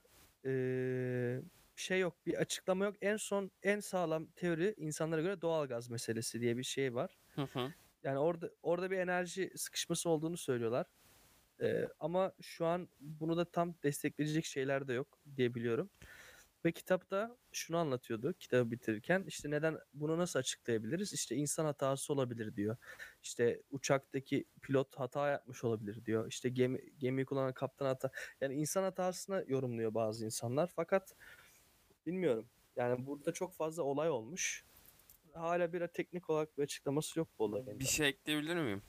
şey 1.75 1.99
yok, 1.99 2.25
bir 2.25 2.33
açıklama 2.33 2.85
yok. 2.85 2.95
En 3.01 3.17
son 3.17 3.51
en 3.63 3.79
sağlam 3.79 4.27
teori 4.31 4.73
insanlara 4.77 5.21
göre 5.21 5.41
doğalgaz 5.41 5.89
meselesi 5.89 6.41
diye 6.41 6.57
bir 6.57 6.63
şey 6.63 6.95
var. 6.95 7.17
Hı 7.35 7.41
hı. 7.41 7.73
Yani 8.03 8.17
orada 8.17 8.49
orada 8.61 8.91
bir 8.91 8.97
enerji 8.97 9.51
sıkışması 9.55 10.09
olduğunu 10.09 10.37
söylüyorlar. 10.37 10.85
Ee, 11.61 11.87
ama 11.99 12.33
şu 12.41 12.65
an 12.65 12.89
bunu 12.99 13.37
da 13.37 13.45
tam 13.45 13.75
destekleyecek 13.83 14.45
şeyler 14.45 14.87
de 14.87 14.93
yok 14.93 15.19
diye 15.35 15.55
biliyorum. 15.55 15.89
Ve 16.65 16.71
kitapta 16.71 17.37
şunu 17.51 17.77
anlatıyordu 17.77 18.33
kitabı 18.33 18.71
bitirirken 18.71 19.23
işte 19.27 19.51
neden 19.51 19.79
bunu 19.93 20.17
nasıl 20.17 20.39
açıklayabiliriz? 20.39 21.13
İşte 21.13 21.35
insan 21.35 21.65
hatası 21.65 22.13
olabilir 22.13 22.55
diyor. 22.55 22.77
İşte 23.23 23.61
uçaktaki 23.71 24.45
pilot 24.61 24.99
hata 24.99 25.29
yapmış 25.29 25.63
olabilir 25.63 26.05
diyor. 26.05 26.27
İşte 26.27 26.49
gemi 26.49 26.79
gemiyi 26.97 27.25
kullanan 27.25 27.53
kaptan 27.53 27.85
hata. 27.85 28.11
Yani 28.41 28.53
insan 28.53 28.83
hatasını 28.83 29.45
yorumluyor 29.47 29.93
bazı 29.93 30.25
insanlar. 30.25 30.71
Fakat 30.75 31.15
bilmiyorum. 32.05 32.49
Yani 32.75 33.05
burada 33.05 33.33
çok 33.33 33.53
fazla 33.53 33.83
olay 33.83 34.09
olmuş. 34.09 34.65
Hala 35.33 35.73
bir 35.73 35.87
teknik 35.87 36.29
olarak 36.29 36.57
bir 36.57 36.63
açıklaması 36.63 37.19
yok 37.19 37.27
bu 37.39 37.43
olayın. 37.43 37.79
Bir 37.79 37.85
şey 37.85 38.07
ekleyebilir 38.09 38.55
miyim? 38.55 38.81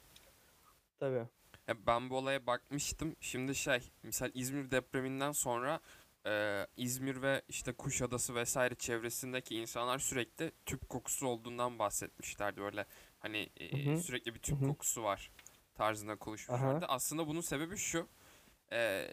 Tabii. 0.99 1.27
Ya 1.68 1.87
ben 1.87 2.11
bu 2.11 2.16
olaya 2.16 2.47
bakmıştım. 2.47 3.16
Şimdi 3.20 3.55
şey, 3.55 3.91
misal 4.03 4.31
İzmir 4.35 4.70
depreminden 4.70 5.33
sonra 5.33 5.81
e, 6.27 6.66
İzmir 6.77 7.22
ve 7.22 7.43
işte 7.49 7.72
Kuşadası 7.72 8.35
vesaire 8.35 8.75
çevresindeki 8.75 9.57
insanlar 9.57 9.99
sürekli 9.99 10.53
tüp 10.66 10.89
kokusu 10.89 11.27
olduğundan 11.27 11.79
bahsetmişlerdi. 11.79 12.61
Böyle 12.61 12.87
hani 13.20 13.51
e, 13.57 13.72
Hı 13.72 13.77
hı. 13.77 13.99
sürekli 13.99 14.35
bir 14.35 14.41
tüp 14.41 14.61
Hı 14.61 14.64
hı. 14.64 14.68
kokusu 14.68 15.03
var 15.03 15.31
tarzında 15.75 16.16
konuşmuşlardı. 16.16 16.87
Aslında 16.89 17.27
bunun 17.29 17.41
sebebi 17.41 17.77
şu. 17.77 18.09
e, 18.72 19.09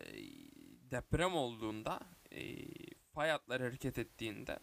deprem 0.92 1.34
olduğunda 1.36 2.00
e, 2.32 2.56
fay 3.14 3.30
hatları 3.30 3.64
hareket 3.64 3.98
ettiğinde 4.00 4.60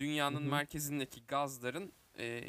dünyanın 0.00 0.40
Hı 0.40 0.44
hı. 0.44 0.48
merkezindeki 0.50 1.26
gazların 1.26 1.92
e, 2.18 2.42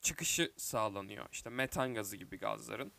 çıkışı 0.00 0.52
sağlanıyor. 0.56 1.26
İşte 1.32 1.50
metan 1.50 1.94
gazı 1.94 2.16
gibi 2.16 2.38
gazların. 2.38 2.92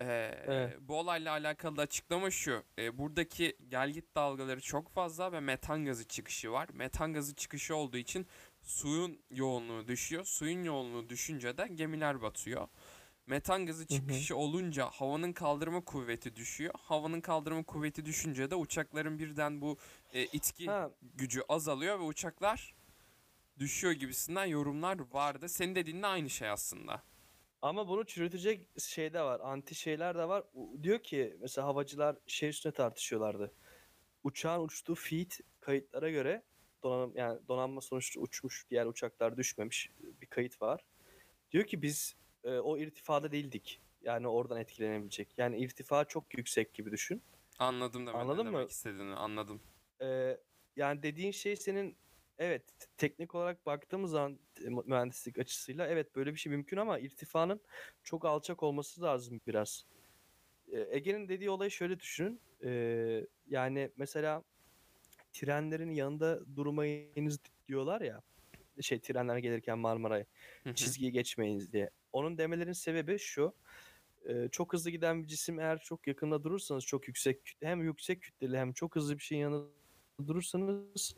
Ee, 0.00 0.04
Evet. 0.46 0.78
Bu 0.80 0.98
olayla 0.98 1.32
alakalı 1.32 1.76
da 1.76 1.82
açıklama 1.82 2.30
şu. 2.30 2.64
Ee, 2.78 2.98
buradaki 2.98 3.56
gelgit 3.68 4.14
dalgaları 4.16 4.60
çok 4.60 4.88
fazla 4.88 5.32
ve 5.32 5.40
metan 5.40 5.84
gazı 5.84 6.04
çıkışı 6.04 6.52
var. 6.52 6.68
Metan 6.72 7.12
gazı 7.12 7.34
çıkışı 7.34 7.76
olduğu 7.76 7.96
için 7.96 8.26
suyun 8.62 9.20
yoğunluğu 9.30 9.88
düşüyor. 9.88 10.24
Suyun 10.24 10.62
yoğunluğu 10.62 11.08
düşünce 11.08 11.58
de 11.58 11.68
gemiler 11.74 12.22
batıyor. 12.22 12.68
Metan 13.26 13.66
gazı 13.66 13.82
hı. 13.82 13.86
çıkışı 13.86 14.36
olunca 14.36 14.86
havanın 14.86 15.32
kaldırma 15.32 15.80
kuvveti 15.80 16.36
düşüyor. 16.36 16.74
Havanın 16.78 17.20
kaldırma 17.20 17.62
kuvveti 17.62 18.04
düşünce 18.04 18.50
de 18.50 18.54
uçakların 18.54 19.18
birden 19.18 19.60
bu 19.60 19.76
e, 20.12 20.24
itki 20.24 20.66
Ha, 20.66 20.90
gücü 21.14 21.42
azalıyor 21.48 21.98
ve 21.98 22.02
uçaklar 22.02 22.74
düşüyor 23.58 23.92
gibisinden 23.92 24.44
yorumlar 24.44 24.98
vardı. 25.12 25.48
Senin 25.48 25.74
dediğin 25.74 26.02
de 26.02 26.06
aynı 26.06 26.30
şey 26.30 26.48
aslında. 26.48 27.02
Ama 27.62 27.88
bunu 27.88 28.04
çürütecek 28.06 28.66
şey 28.78 29.12
de 29.12 29.20
var. 29.22 29.40
Anti 29.44 29.74
şeyler 29.74 30.18
de 30.18 30.28
var. 30.28 30.44
U- 30.54 30.82
Diyor 30.82 30.98
ki 30.98 31.36
mesela 31.40 31.66
havacılar 31.66 32.16
şey 32.26 32.48
üstüne 32.48 32.72
tartışıyorlardı. 32.72 33.52
Uçağın 34.24 34.60
uçtuğu 34.64 34.94
feed 34.94 35.30
kayıtlara 35.60 36.10
göre 36.10 36.42
donanım 36.82 37.12
yani 37.16 37.40
donanma 37.48 37.80
sonuçta 37.80 38.20
uçmuş 38.20 38.66
diğer 38.70 38.86
uçaklar 38.86 39.36
düşmemiş 39.36 39.90
bir 40.20 40.26
kayıt 40.26 40.62
var. 40.62 40.84
Diyor 41.52 41.64
ki 41.64 41.82
biz 41.82 42.16
e, 42.44 42.58
o 42.58 42.78
irtifada 42.78 43.32
değildik. 43.32 43.80
Yani 44.02 44.28
oradan 44.28 44.60
etkilenebilecek. 44.60 45.28
Yani 45.38 45.58
irtifa 45.58 46.04
çok 46.04 46.38
yüksek 46.38 46.74
gibi 46.74 46.90
düşün. 46.90 47.22
Anladım 47.58 48.06
da 48.06 48.12
Anladın 48.12 48.46
demek 48.46 48.52
mı? 48.62 48.66
istediğini 48.70 49.14
anladım. 49.14 49.60
Ee, 50.02 50.38
yani 50.76 51.02
dediğin 51.02 51.30
şey 51.30 51.56
senin 51.56 51.96
evet 52.42 52.62
teknik 52.96 53.34
olarak 53.34 53.66
baktığımız 53.66 54.10
zaman 54.10 54.38
e, 54.64 54.68
mühendislik 54.68 55.38
açısıyla 55.38 55.86
evet 55.86 56.16
böyle 56.16 56.32
bir 56.32 56.38
şey 56.38 56.50
mümkün 56.52 56.76
ama 56.76 56.98
irtifanın 56.98 57.60
çok 58.02 58.24
alçak 58.24 58.62
olması 58.62 59.02
lazım 59.02 59.40
biraz. 59.46 59.86
Ee, 60.72 60.86
Ege'nin 60.90 61.28
dediği 61.28 61.50
olayı 61.50 61.70
şöyle 61.70 62.00
düşünün. 62.00 62.40
Ee, 62.64 63.26
yani 63.48 63.90
mesela 63.96 64.42
trenlerin 65.32 65.90
yanında 65.90 66.56
durmayınız 66.56 67.38
diyorlar 67.68 68.00
ya 68.00 68.22
şey 68.80 69.00
trenler 69.00 69.36
gelirken 69.36 69.78
Marmara'ya 69.78 70.26
çizgiyi 70.74 71.12
geçmeyiniz 71.12 71.72
diye. 71.72 71.90
Onun 72.12 72.38
demelerin 72.38 72.72
sebebi 72.72 73.18
şu. 73.18 73.54
e, 74.28 74.48
çok 74.48 74.72
hızlı 74.72 74.90
giden 74.90 75.22
bir 75.22 75.28
cisim 75.28 75.60
eğer 75.60 75.78
çok 75.78 76.06
yakında 76.06 76.44
durursanız 76.44 76.84
çok 76.84 77.08
yüksek 77.08 77.56
hem 77.60 77.82
yüksek 77.82 78.22
kütleli 78.22 78.58
hem 78.58 78.72
çok 78.72 78.96
hızlı 78.96 79.18
bir 79.18 79.22
şeyin 79.22 79.42
yanında 79.42 79.68
durursanız 80.26 81.14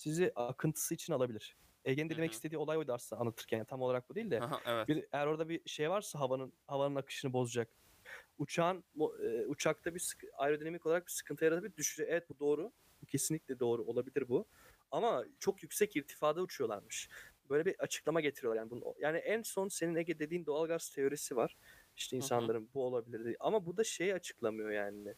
sizi 0.00 0.32
akıntısı 0.36 0.94
için 0.94 1.12
alabilir. 1.12 1.56
Ege'nin 1.84 2.10
de 2.10 2.16
demek 2.16 2.32
istediği 2.32 2.58
olay 2.58 2.76
oydu 2.78 2.92
aslında 2.92 3.20
anlatırken. 3.20 3.58
Yani 3.58 3.66
tam 3.66 3.82
olarak 3.82 4.10
bu 4.10 4.14
değil 4.14 4.30
de. 4.30 4.40
Aha, 4.40 4.60
evet. 4.66 4.88
Bir, 4.88 5.06
eğer 5.12 5.26
orada 5.26 5.48
bir 5.48 5.60
şey 5.68 5.90
varsa 5.90 6.20
havanın 6.20 6.52
havanın 6.66 6.96
akışını 6.96 7.32
bozacak. 7.32 7.68
Uçağın 8.38 8.84
e, 9.22 9.46
uçakta 9.46 9.94
bir 9.94 10.00
sıkı- 10.00 10.30
aerodinamik 10.32 10.86
olarak 10.86 11.06
bir 11.06 11.12
sıkıntı 11.12 11.44
yaratabilir. 11.44 11.76
Düşüre 11.76 12.06
evet 12.10 12.28
bu 12.28 12.38
doğru. 12.38 12.72
Bu 13.02 13.06
kesinlikle 13.06 13.60
doğru 13.60 13.82
olabilir 13.82 14.28
bu. 14.28 14.46
Ama 14.90 15.24
çok 15.38 15.62
yüksek 15.62 15.96
irtifada 15.96 16.42
uçuyorlarmış. 16.42 17.08
Böyle 17.50 17.64
bir 17.64 17.78
açıklama 17.78 18.20
getiriyorlar 18.20 18.60
yani 18.62 18.70
bunu. 18.70 18.94
Yani 19.00 19.18
en 19.18 19.42
son 19.42 19.68
senin 19.68 19.94
Ege 19.94 20.18
dediğin 20.18 20.46
doğalgaz 20.46 20.90
teorisi 20.90 21.36
var. 21.36 21.56
İşte 21.96 22.16
insanların 22.16 22.68
bu 22.74 22.84
olabilir 22.84 23.24
diye. 23.24 23.36
Ama 23.40 23.66
bu 23.66 23.76
da 23.76 23.84
şeyi 23.84 24.14
açıklamıyor 24.14 24.70
yani. 24.70 25.14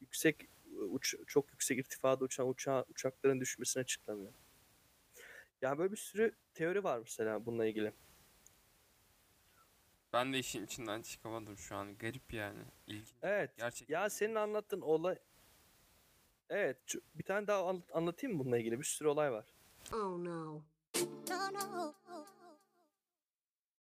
Yüksek 0.00 0.48
uç, 0.78 1.14
çok 1.26 1.52
yüksek 1.52 1.78
irtifada 1.78 2.24
uçan 2.24 2.48
uçağı, 2.48 2.84
uçakların 2.88 3.40
düşmesini 3.40 3.80
açıklamıyor. 3.80 4.32
Yani 5.62 5.78
böyle 5.78 5.92
bir 5.92 5.96
sürü 5.96 6.36
teori 6.54 6.84
var 6.84 6.98
mesela 6.98 7.46
bununla 7.46 7.66
ilgili. 7.66 7.92
Ben 10.12 10.32
de 10.32 10.38
işin 10.38 10.64
içinden 10.64 11.02
çıkamadım 11.02 11.58
şu 11.58 11.76
an. 11.76 11.98
Garip 11.98 12.32
yani. 12.32 12.62
İlginç. 12.86 13.08
Evet. 13.22 13.50
Gerçekten. 13.56 13.94
Ya 13.94 14.10
senin 14.10 14.34
anlattığın 14.34 14.80
olay 14.80 15.18
Evet, 16.50 16.94
bir 17.14 17.24
tane 17.24 17.46
daha 17.46 17.66
an- 17.68 17.82
anlatayım 17.92 18.36
mı 18.36 18.44
bununla 18.44 18.58
ilgili? 18.58 18.78
Bir 18.78 18.84
sürü 18.84 19.08
olay 19.08 19.32
var. 19.32 19.44
Oh 19.92 20.18
no. 20.18 20.62
No, 21.28 21.52
no. 21.52 21.94